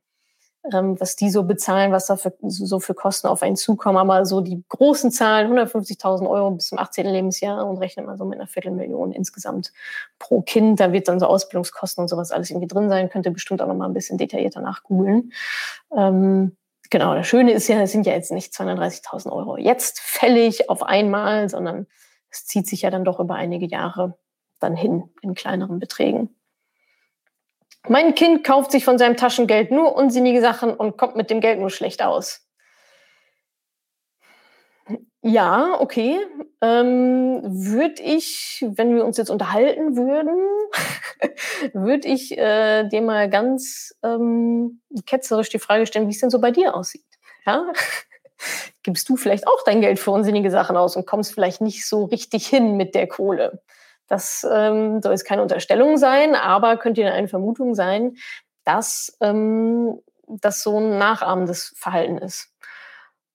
ähm, 0.73 0.99
was 0.99 1.15
die 1.15 1.29
so 1.29 1.43
bezahlen, 1.43 1.93
was 1.93 2.07
da 2.07 2.17
für, 2.17 2.33
so 2.41 2.81
für 2.81 2.93
Kosten 2.93 3.27
auf 3.27 3.41
einen 3.41 3.55
zukommen. 3.55 3.97
Aber 3.97 4.25
so 4.25 4.41
die 4.41 4.61
großen 4.67 5.11
Zahlen, 5.11 5.49
150.000 5.57 6.29
Euro 6.29 6.51
bis 6.51 6.67
zum 6.67 6.77
18. 6.77 7.05
Lebensjahr 7.05 7.65
und 7.65 7.77
rechnet 7.77 8.05
man 8.05 8.17
so 8.17 8.25
mit 8.25 8.37
einer 8.37 8.49
Viertelmillion 8.49 9.13
insgesamt 9.13 9.71
pro 10.19 10.41
Kind. 10.41 10.81
Da 10.81 10.91
wird 10.91 11.07
dann 11.07 11.21
so 11.21 11.27
Ausbildungskosten 11.27 12.01
und 12.01 12.09
sowas 12.09 12.31
alles 12.31 12.49
irgendwie 12.49 12.67
drin 12.67 12.89
sein. 12.89 13.09
Könnt 13.09 13.25
ihr 13.25 13.31
bestimmt 13.31 13.61
auch 13.61 13.67
noch 13.67 13.75
mal 13.75 13.85
ein 13.85 13.93
bisschen 13.93 14.17
detaillierter 14.17 14.59
nachgoogeln. 14.59 15.31
Ähm, 15.95 16.57
genau, 16.89 17.15
das 17.15 17.27
Schöne 17.27 17.53
ist 17.53 17.69
ja, 17.69 17.81
es 17.81 17.93
sind 17.93 18.05
ja 18.05 18.11
jetzt 18.11 18.33
nicht 18.33 18.53
230.000 18.53 19.31
Euro 19.31 19.55
jetzt 19.55 20.01
fällig 20.01 20.69
auf 20.69 20.83
einmal, 20.83 21.47
sondern 21.47 21.87
es 22.29 22.45
zieht 22.45 22.67
sich 22.67 22.81
ja 22.81 22.89
dann 22.89 23.05
doch 23.05 23.21
über 23.21 23.35
einige 23.35 23.67
Jahre 23.67 24.17
dann 24.63 24.75
hin 24.75 25.09
in 25.21 25.35
kleineren 25.35 25.79
Beträgen. 25.79 26.35
Mein 27.87 28.15
Kind 28.15 28.43
kauft 28.43 28.71
sich 28.71 28.85
von 28.85 28.97
seinem 28.97 29.17
Taschengeld 29.17 29.69
nur 29.71 29.95
unsinnige 29.95 30.41
Sachen 30.41 30.73
und 30.73 30.97
kommt 30.97 31.15
mit 31.15 31.29
dem 31.29 31.41
Geld 31.41 31.59
nur 31.59 31.69
schlecht 31.69 32.01
aus. 32.01 32.47
Ja, 35.21 35.79
okay. 35.79 36.19
Ähm, 36.61 37.41
würde 37.43 38.01
ich, 38.03 38.65
wenn 38.75 38.93
wir 38.93 39.05
uns 39.05 39.17
jetzt 39.17 39.29
unterhalten 39.29 39.95
würden, 39.95 40.35
würde 41.73 42.07
ich 42.09 42.37
äh, 42.37 42.87
dir 42.89 43.01
mal 43.01 43.29
ganz 43.29 43.95
ähm, 44.03 44.81
ketzerisch 45.05 45.49
die 45.49 45.59
Frage 45.59 45.85
stellen, 45.85 46.07
wie 46.07 46.11
es 46.11 46.19
denn 46.19 46.29
so 46.29 46.41
bei 46.41 46.51
dir 46.51 46.75
aussieht. 46.75 47.05
Ja? 47.45 47.71
Gibst 48.83 49.07
du 49.07 49.15
vielleicht 49.15 49.47
auch 49.47 49.63
dein 49.65 49.79
Geld 49.79 49.97
für 49.97 50.11
unsinnige 50.11 50.51
Sachen 50.51 50.75
aus 50.75 50.97
und 50.97 51.07
kommst 51.07 51.33
vielleicht 51.33 51.61
nicht 51.61 51.87
so 51.87 52.03
richtig 52.05 52.47
hin 52.47 52.75
mit 52.75 52.93
der 52.93 53.07
Kohle? 53.07 53.61
Das 54.13 54.47
ähm, 54.47 55.01
soll 55.01 55.13
jetzt 55.13 55.25
keine 55.25 55.41
Unterstellung 55.41 55.97
sein, 55.97 56.35
aber 56.35 56.77
könnte 56.77 57.03
eine 57.11 57.27
Vermutung 57.27 57.73
sein, 57.73 58.15
dass 58.63 59.17
ähm, 59.21 59.99
das 60.27 60.61
so 60.61 60.77
ein 60.77 60.99
nachahmendes 60.99 61.73
Verhalten 61.75 62.19
ist. 62.19 62.53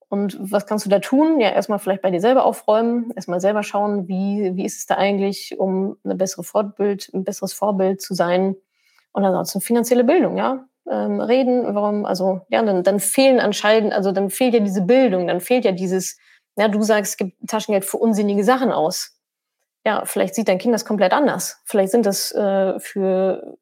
Und 0.08 0.38
was 0.40 0.66
kannst 0.66 0.86
du 0.86 0.88
da 0.88 1.00
tun? 1.00 1.40
Ja, 1.40 1.50
erstmal 1.50 1.80
vielleicht 1.80 2.02
bei 2.02 2.12
dir 2.12 2.20
selber 2.20 2.44
aufräumen, 2.44 3.10
erstmal 3.16 3.40
selber 3.40 3.64
schauen, 3.64 4.06
wie, 4.06 4.52
wie 4.54 4.64
ist 4.64 4.78
es 4.78 4.86
da 4.86 4.94
eigentlich, 4.94 5.58
um 5.58 5.96
eine 6.04 6.14
bessere 6.14 6.44
Vorbild, 6.44 7.10
ein 7.12 7.24
besseres 7.24 7.54
Vorbild 7.54 8.00
zu 8.00 8.14
sein. 8.14 8.54
Und 9.10 9.24
ansonsten 9.24 9.60
finanzielle 9.60 10.04
Bildung, 10.04 10.36
ja. 10.36 10.64
Ähm, 10.88 11.20
reden, 11.20 11.74
warum, 11.74 12.06
also, 12.06 12.42
ja, 12.50 12.62
dann, 12.62 12.84
dann 12.84 13.00
fehlen 13.00 13.40
anscheinend, 13.40 13.92
also 13.92 14.12
dann 14.12 14.30
fehlt 14.30 14.54
ja 14.54 14.60
diese 14.60 14.82
Bildung, 14.82 15.26
dann 15.26 15.40
fehlt 15.40 15.64
ja 15.64 15.72
dieses, 15.72 16.18
ja, 16.56 16.68
du 16.68 16.82
sagst, 16.82 17.14
es 17.14 17.16
gibt 17.16 17.48
Taschengeld 17.48 17.84
für 17.84 17.96
unsinnige 17.96 18.44
Sachen 18.44 18.70
aus. 18.70 19.17
Ja, 19.88 20.04
vielleicht 20.04 20.34
sieht 20.34 20.48
dein 20.48 20.58
Kind 20.58 20.74
das 20.74 20.84
komplett 20.84 21.14
anders. 21.14 21.62
Vielleicht 21.64 21.92
sind 21.92 22.04
das 22.04 22.30
äh, 22.32 22.78
für, 22.78 23.56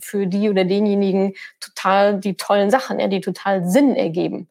für 0.00 0.26
die 0.26 0.50
oder 0.50 0.64
denjenigen 0.64 1.34
total 1.60 2.18
die 2.18 2.36
tollen 2.36 2.68
Sachen, 2.68 2.98
ja, 2.98 3.06
die 3.06 3.20
total 3.20 3.64
Sinn 3.64 3.94
ergeben. 3.94 4.48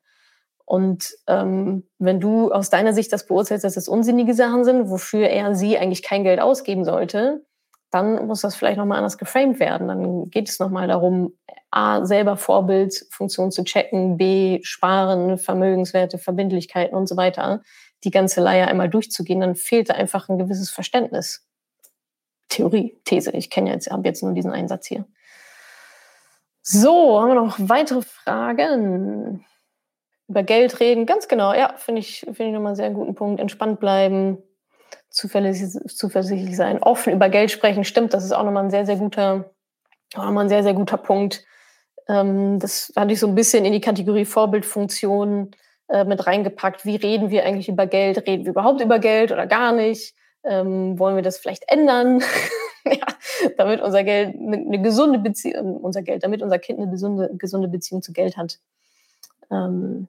Und 0.63 1.13
ähm, 1.27 1.83
wenn 1.99 2.21
du 2.21 2.53
aus 2.53 2.69
deiner 2.69 2.93
Sicht 2.93 3.11
das 3.11 3.25
beurteilst, 3.25 3.65
dass 3.65 3.73
das 3.73 3.89
unsinnige 3.89 4.33
Sachen 4.33 4.63
sind, 4.63 4.89
wofür 4.89 5.27
er 5.27 5.53
sie 5.53 5.77
eigentlich 5.77 6.01
kein 6.01 6.23
Geld 6.23 6.39
ausgeben 6.39 6.85
sollte, 6.85 7.43
dann 7.91 8.25
muss 8.25 8.39
das 8.39 8.55
vielleicht 8.55 8.77
nochmal 8.77 8.99
anders 8.99 9.17
geframed 9.17 9.59
werden. 9.59 9.89
Dann 9.89 10.29
geht 10.29 10.47
es 10.47 10.59
nochmal 10.59 10.87
darum, 10.87 11.33
A, 11.71 12.05
selber 12.05 12.37
Vorbildfunktion 12.37 13.51
zu 13.51 13.65
checken, 13.65 14.15
B, 14.15 14.61
Sparen, 14.63 15.37
Vermögenswerte, 15.37 16.19
Verbindlichkeiten 16.19 16.95
und 16.95 17.09
so 17.09 17.17
weiter, 17.17 17.63
die 18.03 18.11
ganze 18.11 18.41
Leier 18.41 18.67
einmal 18.67 18.89
durchzugehen, 18.89 19.41
dann 19.41 19.55
fehlt 19.55 19.89
da 19.89 19.93
einfach 19.93 20.29
ein 20.29 20.37
gewisses 20.37 20.69
Verständnis. 20.69 21.45
Theorie, 22.49 22.99
These. 23.05 23.31
Ich 23.31 23.49
kenne 23.49 23.71
jetzt, 23.71 23.89
habe 23.89 24.07
jetzt 24.07 24.23
nur 24.23 24.33
diesen 24.33 24.51
Einsatz 24.51 24.87
hier. 24.87 25.05
So, 26.63 27.19
haben 27.19 27.29
wir 27.29 27.35
noch 27.35 27.57
weitere 27.59 28.01
Fragen? 28.01 29.45
über 30.31 30.43
Geld 30.43 30.79
reden, 30.79 31.05
ganz 31.05 31.27
genau, 31.27 31.53
ja, 31.53 31.73
finde 31.75 31.99
ich, 31.99 32.21
finde 32.21 32.45
ich 32.45 32.53
nochmal 32.53 32.67
einen 32.67 32.75
sehr 32.77 32.89
guten 32.91 33.15
Punkt. 33.15 33.41
Entspannt 33.41 33.81
bleiben, 33.81 34.37
zuverlässig, 35.09 35.77
zuversichtlich 35.93 36.55
sein, 36.55 36.81
offen 36.81 37.13
über 37.13 37.27
Geld 37.27 37.51
sprechen, 37.51 37.83
stimmt, 37.83 38.13
das 38.13 38.23
ist 38.23 38.31
auch 38.31 38.45
nochmal 38.45 38.63
ein 38.63 38.71
sehr, 38.71 38.85
sehr 38.85 38.95
guter, 38.95 39.51
auch 40.15 40.23
nochmal 40.23 40.45
ein 40.45 40.49
sehr, 40.49 40.63
sehr 40.63 40.73
guter 40.73 40.95
Punkt. 40.95 41.43
Ähm, 42.07 42.59
das 42.59 42.93
hatte 42.95 43.11
ich 43.11 43.19
so 43.19 43.27
ein 43.27 43.35
bisschen 43.35 43.65
in 43.65 43.73
die 43.73 43.81
Kategorie 43.81 44.23
Vorbildfunktion 44.23 45.51
äh, 45.91 46.05
mit 46.05 46.25
reingepackt. 46.25 46.85
Wie 46.85 46.95
reden 46.95 47.29
wir 47.29 47.45
eigentlich 47.45 47.69
über 47.69 47.85
Geld? 47.85 48.25
Reden 48.25 48.45
wir 48.45 48.51
überhaupt 48.51 48.81
über 48.81 48.99
Geld 48.99 49.31
oder 49.31 49.45
gar 49.45 49.71
nicht? 49.73 50.15
Ähm, 50.43 50.97
wollen 50.97 51.15
wir 51.15 51.23
das 51.23 51.37
vielleicht 51.37 51.69
ändern? 51.69 52.23
ja, 52.85 53.05
damit 53.57 53.81
unser 53.81 54.03
Geld 54.03 54.35
eine, 54.35 54.57
eine 54.57 54.81
gesunde 54.81 55.19
Beziehung, 55.19 55.77
unser 55.77 56.01
Geld, 56.01 56.23
damit 56.23 56.41
unser 56.41 56.59
Kind 56.59 56.79
eine 56.79 56.89
gesunde, 56.89 57.29
gesunde 57.37 57.67
Beziehung 57.67 58.01
zu 58.01 58.13
Geld 58.13 58.37
hat. 58.37 58.59
Ähm, 59.51 60.07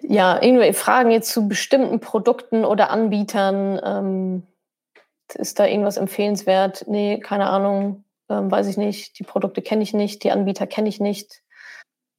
ja, 0.00 0.40
irgendwie 0.42 0.72
Fragen 0.72 1.10
jetzt 1.10 1.32
zu 1.32 1.48
bestimmten 1.48 2.00
Produkten 2.00 2.64
oder 2.64 2.90
Anbietern. 2.90 3.80
Ähm, 3.84 4.42
ist 5.34 5.58
da 5.58 5.66
irgendwas 5.66 5.96
empfehlenswert? 5.96 6.84
Nee, 6.86 7.18
keine 7.18 7.48
Ahnung, 7.48 8.04
ähm, 8.28 8.50
weiß 8.50 8.66
ich 8.66 8.76
nicht. 8.76 9.18
Die 9.18 9.24
Produkte 9.24 9.62
kenne 9.62 9.82
ich 9.82 9.94
nicht, 9.94 10.22
die 10.24 10.30
Anbieter 10.30 10.66
kenne 10.66 10.88
ich 10.88 11.00
nicht. 11.00 11.41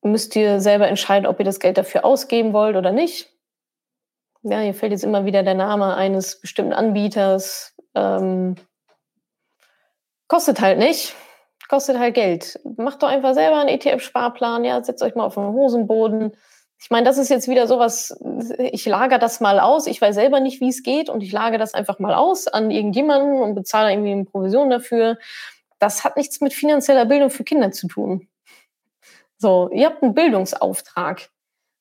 Müsst 0.04 0.36
ihr 0.36 0.60
selber 0.60 0.88
entscheiden, 0.88 1.26
ob 1.26 1.40
ihr 1.40 1.46
das 1.46 1.60
Geld 1.60 1.78
dafür 1.78 2.06
ausgeben 2.06 2.54
wollt 2.54 2.76
oder 2.76 2.92
nicht. 2.92 3.32
Ja, 4.44 4.60
hier 4.60 4.74
fällt 4.74 4.92
jetzt 4.92 5.06
immer 5.06 5.26
wieder 5.26 5.44
der 5.44 5.54
Name 5.54 5.96
eines 5.96 6.42
bestimmten 6.42 6.74
Anbieters. 6.74 7.74
Ähm, 7.96 8.56
kostet 10.28 10.60
halt 10.60 10.78
nicht 10.78 11.16
kostet 11.74 11.98
halt 11.98 12.14
Geld. 12.14 12.60
Macht 12.78 13.02
doch 13.02 13.08
einfach 13.08 13.34
selber 13.34 13.58
einen 13.58 13.70
ETF-Sparplan, 13.70 14.64
ja, 14.64 14.84
setzt 14.84 15.02
euch 15.02 15.16
mal 15.16 15.26
auf 15.26 15.34
den 15.34 15.44
Hosenboden. 15.44 16.34
Ich 16.80 16.92
meine, 16.92 17.04
das 17.04 17.18
ist 17.18 17.30
jetzt 17.30 17.48
wieder 17.48 17.66
sowas, 17.66 18.16
ich 18.60 18.86
lagere 18.86 19.18
das 19.18 19.40
mal 19.40 19.60
aus, 19.60 19.88
ich 19.88 20.00
weiß 20.00 20.14
selber 20.14 20.40
nicht, 20.40 20.62
wie 20.62 20.70
es 20.70 20.84
geht 20.84 21.10
und 21.10 21.22
ich 21.22 21.32
lagere 21.32 21.58
das 21.58 21.74
einfach 21.74 21.98
mal 21.98 22.14
aus 22.14 22.48
an 22.48 22.70
irgendjemanden 22.70 23.42
und 23.42 23.56
bezahle 23.56 23.92
irgendwie 23.92 24.12
eine 24.12 24.26
Provision 24.26 24.70
dafür. 24.70 25.18
Das 25.80 26.04
hat 26.04 26.16
nichts 26.16 26.42
mit 26.42 26.54
finanzieller 26.54 27.06
Bildung 27.06 27.32
für 27.32 27.44
Kinder 27.44 27.72
zu 27.72 27.88
tun. 27.88 28.28
So, 29.44 29.70
ihr 29.74 29.88
habt 29.88 30.02
einen 30.02 30.14
Bildungsauftrag 30.14 31.30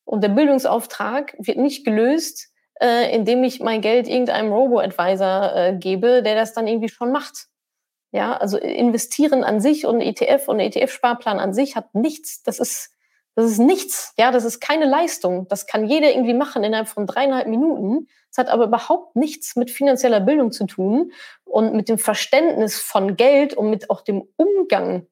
und 0.04 0.24
der 0.24 0.30
Bildungsauftrag 0.30 1.36
wird 1.38 1.58
nicht 1.58 1.84
gelöst, 1.84 2.48
äh, 2.80 3.14
indem 3.14 3.44
ich 3.44 3.60
mein 3.60 3.80
Geld 3.80 4.08
irgendeinem 4.08 4.52
Robo-Advisor 4.52 5.54
äh, 5.54 5.76
gebe, 5.78 6.24
der 6.24 6.34
das 6.34 6.54
dann 6.54 6.66
irgendwie 6.66 6.88
schon 6.88 7.12
macht. 7.12 7.46
Ja, 8.10 8.36
also 8.36 8.58
investieren 8.58 9.44
an 9.44 9.60
sich 9.60 9.86
und 9.86 10.00
ETF 10.00 10.48
und 10.48 10.58
ETF-Sparplan 10.58 11.38
an 11.38 11.54
sich 11.54 11.76
hat 11.76 11.94
nichts, 11.94 12.42
das 12.42 12.58
ist, 12.58 12.90
das 13.36 13.44
ist 13.48 13.58
nichts. 13.60 14.12
Ja, 14.18 14.32
das 14.32 14.44
ist 14.44 14.58
keine 14.58 14.86
Leistung. 14.86 15.46
Das 15.46 15.68
kann 15.68 15.86
jeder 15.86 16.10
irgendwie 16.10 16.34
machen 16.34 16.64
innerhalb 16.64 16.88
von 16.88 17.06
dreieinhalb 17.06 17.46
Minuten. 17.46 18.08
Es 18.32 18.38
hat 18.38 18.48
aber 18.48 18.64
überhaupt 18.64 19.14
nichts 19.14 19.54
mit 19.54 19.70
finanzieller 19.70 20.18
Bildung 20.18 20.50
zu 20.50 20.66
tun 20.66 21.12
und 21.44 21.74
mit 21.74 21.88
dem 21.88 21.98
Verständnis 21.98 22.80
von 22.80 23.14
Geld 23.14 23.54
und 23.54 23.70
mit 23.70 23.88
auch 23.88 24.00
dem 24.00 24.24
Umgang 24.36 25.06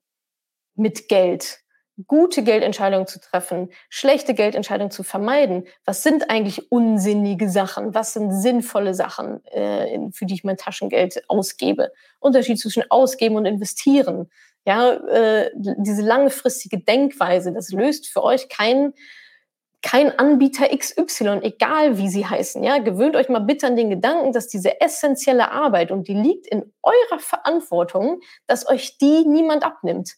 mit 0.74 1.06
Geld 1.08 1.60
gute 2.06 2.42
Geldentscheidungen 2.42 3.06
zu 3.06 3.20
treffen, 3.20 3.70
schlechte 3.88 4.34
Geldentscheidungen 4.34 4.90
zu 4.90 5.02
vermeiden. 5.02 5.66
Was 5.84 6.02
sind 6.02 6.30
eigentlich 6.30 6.70
unsinnige 6.70 7.48
Sachen? 7.48 7.94
Was 7.94 8.12
sind 8.12 8.32
sinnvolle 8.32 8.94
Sachen, 8.94 9.44
äh, 9.46 9.98
für 10.12 10.26
die 10.26 10.34
ich 10.34 10.44
mein 10.44 10.56
Taschengeld 10.56 11.22
ausgebe? 11.28 11.92
Unterschied 12.18 12.58
zwischen 12.58 12.84
ausgeben 12.90 13.36
und 13.36 13.46
investieren. 13.46 14.30
Ja, 14.66 14.92
äh, 14.92 15.50
diese 15.54 16.02
langfristige 16.02 16.78
Denkweise, 16.78 17.52
das 17.52 17.70
löst 17.70 18.08
für 18.08 18.22
euch 18.22 18.48
kein 18.48 18.92
kein 19.82 20.18
Anbieter 20.18 20.68
XY, 20.76 21.40
egal 21.42 21.96
wie 21.96 22.10
sie 22.10 22.26
heißen. 22.26 22.62
Ja, 22.62 22.78
gewöhnt 22.78 23.16
euch 23.16 23.28
mal 23.28 23.38
bitte 23.38 23.66
an 23.66 23.76
den 23.76 23.88
Gedanken, 23.88 24.32
dass 24.32 24.46
diese 24.46 24.80
essentielle 24.80 25.50
Arbeit 25.50 25.90
und 25.90 26.06
die 26.06 26.14
liegt 26.14 26.46
in 26.46 26.70
eurer 26.82 27.18
Verantwortung, 27.18 28.20
dass 28.46 28.68
euch 28.68 28.98
die 28.98 29.24
niemand 29.26 29.64
abnimmt 29.64 30.16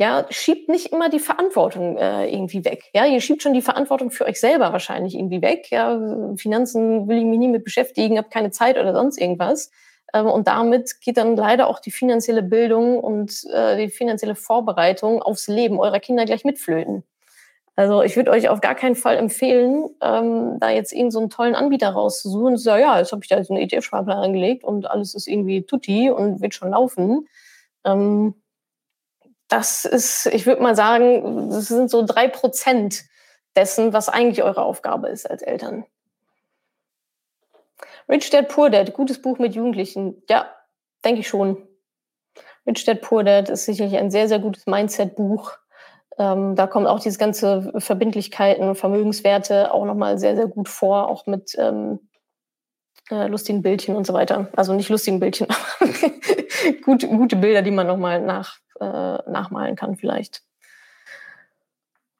ja, 0.00 0.24
schiebt 0.30 0.70
nicht 0.70 0.92
immer 0.92 1.10
die 1.10 1.18
Verantwortung 1.18 1.98
äh, 1.98 2.26
irgendwie 2.32 2.64
weg. 2.64 2.84
Ja, 2.94 3.04
ihr 3.04 3.20
schiebt 3.20 3.42
schon 3.42 3.52
die 3.52 3.60
Verantwortung 3.60 4.10
für 4.10 4.24
euch 4.24 4.40
selber 4.40 4.72
wahrscheinlich 4.72 5.14
irgendwie 5.14 5.42
weg. 5.42 5.70
Ja, 5.70 6.00
Finanzen 6.38 7.06
will 7.06 7.18
ich 7.18 7.24
mich 7.26 7.38
nie 7.38 7.48
mit 7.48 7.64
beschäftigen, 7.64 8.16
habe 8.16 8.30
keine 8.30 8.50
Zeit 8.50 8.78
oder 8.78 8.94
sonst 8.94 9.20
irgendwas. 9.20 9.70
Ähm, 10.14 10.24
und 10.24 10.48
damit 10.48 11.02
geht 11.02 11.18
dann 11.18 11.36
leider 11.36 11.66
auch 11.66 11.80
die 11.80 11.90
finanzielle 11.90 12.42
Bildung 12.42 12.98
und 12.98 13.44
äh, 13.52 13.76
die 13.76 13.90
finanzielle 13.90 14.36
Vorbereitung 14.36 15.20
aufs 15.20 15.48
Leben 15.48 15.78
eurer 15.78 16.00
Kinder 16.00 16.24
gleich 16.24 16.46
mitflöten. 16.46 17.04
Also 17.76 18.02
ich 18.02 18.16
würde 18.16 18.30
euch 18.30 18.48
auf 18.48 18.62
gar 18.62 18.74
keinen 18.74 18.96
Fall 18.96 19.18
empfehlen, 19.18 19.84
ähm, 20.02 20.56
da 20.60 20.70
jetzt 20.70 20.92
irgendeinen 20.92 21.10
so 21.10 21.20
einen 21.20 21.30
tollen 21.30 21.54
Anbieter 21.54 21.90
rauszusuchen 21.90 22.52
und 22.52 22.56
zu 22.56 22.64
sagen, 22.64 22.80
ja, 22.82 22.98
jetzt 22.98 23.12
habe 23.12 23.22
ich 23.22 23.28
da 23.28 23.36
jetzt 23.36 23.50
einen 23.50 23.60
ETF-Sparplan 23.60 24.16
angelegt 24.16 24.64
und 24.64 24.90
alles 24.90 25.14
ist 25.14 25.28
irgendwie 25.28 25.62
tutti 25.62 26.10
und 26.10 26.40
wird 26.40 26.54
schon 26.54 26.70
laufen. 26.70 27.28
Ähm, 27.84 28.34
das 29.50 29.84
ist, 29.84 30.26
ich 30.26 30.46
würde 30.46 30.62
mal 30.62 30.76
sagen, 30.76 31.50
das 31.50 31.66
sind 31.66 31.90
so 31.90 32.04
drei 32.06 32.28
Prozent 32.28 33.04
dessen, 33.56 33.92
was 33.92 34.08
eigentlich 34.08 34.42
eure 34.42 34.62
Aufgabe 34.62 35.08
ist 35.08 35.28
als 35.28 35.42
Eltern. 35.42 35.84
Rich 38.08 38.30
Dad 38.30 38.48
Poor 38.48 38.70
Dad, 38.70 38.92
gutes 38.94 39.20
Buch 39.20 39.38
mit 39.38 39.54
Jugendlichen. 39.54 40.22
Ja, 40.28 40.50
denke 41.04 41.20
ich 41.20 41.28
schon. 41.28 41.68
Rich 42.66 42.84
Dad 42.84 43.00
Poor 43.02 43.24
Dad 43.24 43.48
ist 43.48 43.64
sicherlich 43.64 43.96
ein 43.98 44.10
sehr, 44.10 44.28
sehr 44.28 44.38
gutes 44.38 44.66
Mindset-Buch. 44.66 45.52
Ähm, 46.18 46.54
da 46.54 46.66
kommt 46.66 46.86
auch 46.86 47.00
diese 47.00 47.18
ganze 47.18 47.72
Verbindlichkeiten, 47.78 48.76
Vermögenswerte 48.76 49.74
auch 49.74 49.84
nochmal 49.84 50.18
sehr, 50.18 50.36
sehr 50.36 50.46
gut 50.46 50.68
vor, 50.68 51.08
auch 51.08 51.26
mit 51.26 51.56
ähm, 51.58 52.08
äh, 53.10 53.26
lustigen 53.26 53.62
Bildchen 53.62 53.96
und 53.96 54.06
so 54.06 54.12
weiter. 54.12 54.48
Also 54.54 54.74
nicht 54.74 54.90
lustigen 54.90 55.18
Bildchen, 55.18 55.48
aber 55.80 55.90
gute, 56.84 57.08
gute 57.08 57.36
Bilder, 57.36 57.62
die 57.62 57.70
man 57.70 57.86
nochmal 57.86 58.20
nach, 58.20 58.58
äh, 58.80 59.30
nachmalen 59.30 59.76
kann 59.76 59.96
vielleicht. 59.96 60.42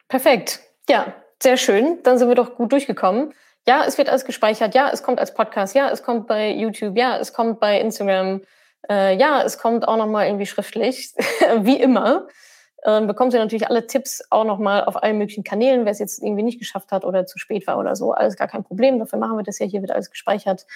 Perfekt. 0.08 0.60
Ja, 0.88 1.14
sehr 1.42 1.56
schön. 1.56 1.98
Dann 2.02 2.18
sind 2.18 2.28
wir 2.28 2.34
doch 2.34 2.56
gut 2.56 2.72
durchgekommen. 2.72 3.32
Ja, 3.66 3.84
es 3.86 3.98
wird 3.98 4.08
alles 4.08 4.24
gespeichert. 4.24 4.74
Ja, 4.74 4.90
es 4.92 5.02
kommt 5.02 5.20
als 5.20 5.34
Podcast. 5.34 5.74
Ja, 5.74 5.90
es 5.90 6.02
kommt 6.02 6.26
bei 6.26 6.50
YouTube. 6.50 6.96
Ja, 6.96 7.18
es 7.18 7.32
kommt 7.32 7.60
bei 7.60 7.80
Instagram. 7.80 8.42
Äh, 8.88 9.16
ja, 9.16 9.42
es 9.42 9.58
kommt 9.58 9.86
auch 9.86 9.96
nochmal 9.96 10.26
irgendwie 10.26 10.46
schriftlich. 10.46 11.12
Wie 11.60 11.80
immer. 11.80 12.26
ähm, 12.84 13.06
bekommt 13.06 13.34
ihr 13.34 13.38
natürlich 13.40 13.68
alle 13.68 13.86
Tipps 13.86 14.22
auch 14.30 14.44
nochmal 14.44 14.84
auf 14.84 15.02
allen 15.02 15.18
möglichen 15.18 15.44
Kanälen, 15.44 15.84
wer 15.84 15.92
es 15.92 15.98
jetzt 15.98 16.22
irgendwie 16.22 16.42
nicht 16.42 16.58
geschafft 16.58 16.92
hat 16.92 17.04
oder 17.04 17.26
zu 17.26 17.38
spät 17.38 17.66
war 17.66 17.78
oder 17.78 17.94
so. 17.94 18.12
Alles 18.12 18.36
gar 18.36 18.48
kein 18.48 18.64
Problem. 18.64 18.98
Dafür 18.98 19.18
machen 19.18 19.36
wir 19.36 19.44
das 19.44 19.58
ja. 19.58 19.66
Hier 19.66 19.82
wird 19.82 19.92
alles 19.92 20.10
gespeichert. 20.10 20.66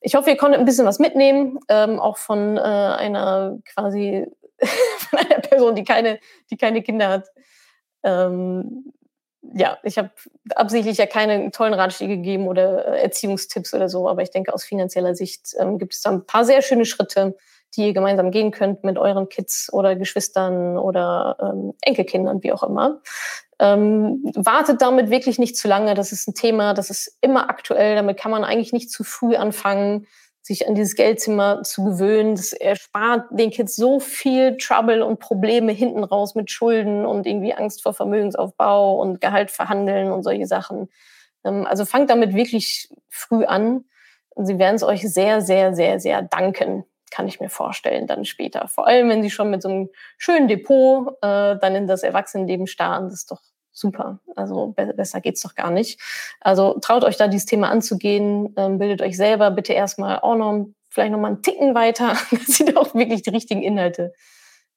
Ich 0.00 0.14
hoffe, 0.14 0.30
ihr 0.30 0.36
konntet 0.36 0.60
ein 0.60 0.66
bisschen 0.66 0.86
was 0.86 1.00
mitnehmen, 1.00 1.58
ähm, 1.68 1.98
auch 1.98 2.16
von 2.16 2.56
äh, 2.56 2.60
einer 2.60 3.58
quasi 3.74 4.26
von 4.98 5.18
einer 5.18 5.40
Person, 5.40 5.74
die 5.74 5.84
keine, 5.84 6.18
die 6.50 6.56
keine 6.56 6.82
Kinder 6.82 7.08
hat. 7.08 7.28
Ähm, 8.02 8.92
ja, 9.54 9.78
ich 9.82 9.98
habe 9.98 10.10
absichtlich 10.54 10.98
ja 10.98 11.06
keine 11.06 11.50
tollen 11.50 11.74
Ratschläge 11.74 12.16
gegeben 12.16 12.48
oder 12.48 12.86
äh, 12.88 13.02
Erziehungstipps 13.02 13.72
oder 13.74 13.88
so, 13.88 14.08
aber 14.08 14.22
ich 14.22 14.30
denke, 14.30 14.52
aus 14.52 14.64
finanzieller 14.64 15.14
Sicht 15.14 15.54
ähm, 15.58 15.78
gibt 15.78 15.94
es 15.94 16.02
da 16.02 16.10
ein 16.10 16.26
paar 16.26 16.44
sehr 16.44 16.62
schöne 16.62 16.84
Schritte, 16.84 17.36
die 17.76 17.86
ihr 17.86 17.92
gemeinsam 17.92 18.30
gehen 18.30 18.50
könnt 18.50 18.84
mit 18.84 18.98
euren 18.98 19.28
Kids 19.28 19.72
oder 19.72 19.94
Geschwistern 19.94 20.78
oder 20.78 21.36
ähm, 21.40 21.74
Enkelkindern, 21.82 22.42
wie 22.42 22.52
auch 22.52 22.62
immer. 22.62 23.00
Ähm, 23.58 24.22
wartet 24.34 24.80
damit 24.82 25.10
wirklich 25.10 25.38
nicht 25.38 25.56
zu 25.56 25.68
lange. 25.68 25.94
Das 25.94 26.12
ist 26.12 26.28
ein 26.28 26.34
Thema, 26.34 26.74
das 26.74 26.90
ist 26.90 27.18
immer 27.20 27.50
aktuell. 27.50 27.96
Damit 27.96 28.18
kann 28.18 28.30
man 28.30 28.44
eigentlich 28.44 28.72
nicht 28.72 28.90
zu 28.90 29.04
früh 29.04 29.36
anfangen 29.36 30.06
sich 30.48 30.66
an 30.66 30.74
dieses 30.74 30.96
Geldzimmer 30.96 31.62
zu 31.62 31.84
gewöhnen. 31.84 32.34
Das 32.34 32.52
erspart 32.52 33.26
den 33.30 33.50
Kids 33.50 33.76
so 33.76 34.00
viel 34.00 34.56
Trouble 34.56 35.04
und 35.04 35.20
Probleme 35.20 35.72
hinten 35.72 36.02
raus 36.02 36.34
mit 36.34 36.50
Schulden 36.50 37.06
und 37.06 37.26
irgendwie 37.26 37.54
Angst 37.54 37.82
vor 37.82 37.92
Vermögensaufbau 37.94 39.00
und 39.00 39.20
Gehalt 39.20 39.50
verhandeln 39.50 40.10
und 40.10 40.22
solche 40.22 40.46
Sachen. 40.46 40.88
Ähm, 41.44 41.66
also 41.66 41.84
fangt 41.84 42.10
damit 42.10 42.34
wirklich 42.34 42.88
früh 43.08 43.44
an. 43.44 43.84
Sie 44.36 44.58
werden 44.58 44.76
es 44.76 44.82
euch 44.82 45.02
sehr, 45.02 45.42
sehr, 45.42 45.74
sehr, 45.74 46.00
sehr 46.00 46.22
danken, 46.22 46.84
kann 47.10 47.28
ich 47.28 47.40
mir 47.40 47.50
vorstellen, 47.50 48.06
dann 48.06 48.24
später. 48.24 48.68
Vor 48.68 48.86
allem, 48.86 49.08
wenn 49.10 49.22
sie 49.22 49.30
schon 49.30 49.50
mit 49.50 49.62
so 49.62 49.68
einem 49.68 49.90
schönen 50.16 50.48
Depot 50.48 51.08
äh, 51.22 51.58
dann 51.58 51.74
in 51.74 51.86
das 51.86 52.02
Erwachsenenleben 52.02 52.66
starren. 52.66 53.04
Das 53.04 53.14
ist 53.14 53.30
doch 53.30 53.42
super. 53.78 54.20
Also 54.36 54.74
besser 54.76 55.20
geht's 55.20 55.42
doch 55.42 55.54
gar 55.54 55.70
nicht. 55.70 56.00
Also 56.40 56.78
traut 56.80 57.04
euch 57.04 57.16
da 57.16 57.28
dieses 57.28 57.46
Thema 57.46 57.70
anzugehen, 57.70 58.54
ähm, 58.56 58.78
bildet 58.78 59.02
euch 59.02 59.16
selber 59.16 59.50
bitte 59.50 59.72
erstmal 59.72 60.20
auch 60.20 60.36
noch 60.36 60.66
vielleicht 60.90 61.12
noch 61.12 61.18
mal 61.18 61.28
einen 61.28 61.42
Ticken 61.42 61.74
weiter, 61.74 62.16
dass 62.30 62.60
ihr 62.60 62.76
auch 62.76 62.94
wirklich 62.94 63.22
die 63.22 63.30
richtigen 63.30 63.62
Inhalte 63.62 64.12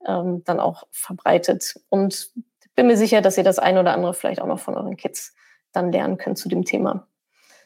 ähm, 0.06 0.44
dann 0.46 0.60
auch 0.60 0.84
verbreitet. 0.92 1.76
Und 1.90 2.32
bin 2.76 2.88
mir 2.88 2.98
sicher, 2.98 3.22
dass 3.22 3.38
ihr 3.38 3.44
das 3.44 3.60
ein 3.60 3.78
oder 3.78 3.94
andere 3.94 4.14
vielleicht 4.14 4.42
auch 4.42 4.48
noch 4.48 4.60
von 4.60 4.76
euren 4.76 4.98
Kids 4.98 5.34
dann 5.72 5.92
lernen 5.92 6.18
könnt 6.18 6.38
zu 6.38 6.50
dem 6.50 6.66
Thema. 6.66 7.08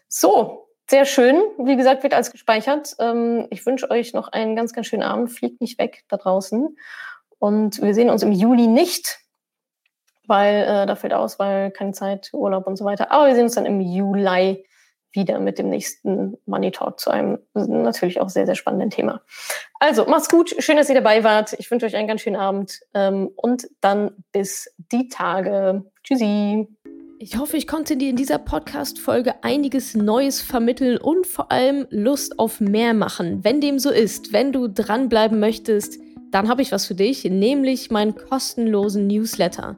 So, 0.07 0.69
sehr 0.89 1.05
schön. 1.05 1.41
Wie 1.57 1.75
gesagt, 1.75 2.03
wird 2.03 2.13
alles 2.13 2.31
gespeichert. 2.31 2.95
Ähm, 2.99 3.47
ich 3.49 3.65
wünsche 3.65 3.89
euch 3.89 4.13
noch 4.13 4.27
einen 4.29 4.55
ganz, 4.55 4.73
ganz 4.73 4.87
schönen 4.87 5.03
Abend. 5.03 5.31
Fliegt 5.31 5.61
nicht 5.61 5.79
weg 5.79 6.03
da 6.09 6.17
draußen. 6.17 6.77
Und 7.39 7.81
wir 7.81 7.93
sehen 7.93 8.09
uns 8.09 8.23
im 8.23 8.31
Juli 8.31 8.67
nicht 8.67 9.19
weil 10.27 10.63
äh, 10.63 10.85
da 10.85 10.95
fällt 10.95 11.13
aus, 11.13 11.39
weil 11.39 11.71
keine 11.71 11.91
Zeit, 11.91 12.29
Urlaub 12.33 12.67
und 12.67 12.77
so 12.77 12.85
weiter. 12.85 13.11
Aber 13.11 13.27
wir 13.27 13.35
sehen 13.35 13.43
uns 13.43 13.55
dann 13.55 13.65
im 13.65 13.81
Juli 13.81 14.65
wieder 15.15 15.39
mit 15.39 15.57
dem 15.57 15.69
nächsten 15.69 16.37
Money 16.45 16.71
Talk 16.71 16.99
zu 16.99 17.09
einem 17.09 17.39
natürlich 17.53 18.19
auch 18.19 18.29
sehr, 18.29 18.45
sehr 18.45 18.55
spannenden 18.55 18.89
Thema. 18.89 19.21
Also, 19.79 20.05
macht's 20.05 20.29
gut. 20.29 20.55
Schön, 20.59 20.77
dass 20.77 20.89
ihr 20.89 20.95
dabei 20.95 21.23
wart. 21.23 21.53
Ich 21.57 21.71
wünsche 21.71 21.85
euch 21.85 21.95
einen 21.95 22.07
ganz 22.07 22.21
schönen 22.21 22.35
Abend 22.35 22.79
ähm, 22.93 23.29
und 23.35 23.67
dann 23.81 24.11
bis 24.31 24.73
die 24.91 25.07
Tage. 25.07 25.83
Tschüssi. 26.03 26.67
Ich 27.17 27.37
hoffe, 27.37 27.55
ich 27.55 27.65
konnte 27.65 27.95
dir 27.95 28.09
in 28.09 28.17
dieser 28.17 28.37
Podcast-Folge 28.37 29.35
einiges 29.41 29.95
Neues 29.95 30.41
vermitteln 30.41 30.97
und 30.97 31.25
vor 31.25 31.49
allem 31.49 31.87
Lust 31.89 32.37
auf 32.39 32.59
mehr 32.59 32.93
machen. 32.93 33.43
Wenn 33.43 33.61
dem 33.61 33.79
so 33.79 33.89
ist, 33.89 34.33
wenn 34.33 34.51
du 34.51 34.67
dranbleiben 34.67 35.39
möchtest, 35.39 35.97
dann 36.31 36.49
habe 36.49 36.61
ich 36.61 36.73
was 36.73 36.85
für 36.85 36.95
dich, 36.95 37.23
nämlich 37.23 37.89
meinen 37.89 38.15
kostenlosen 38.15 39.07
Newsletter. 39.07 39.77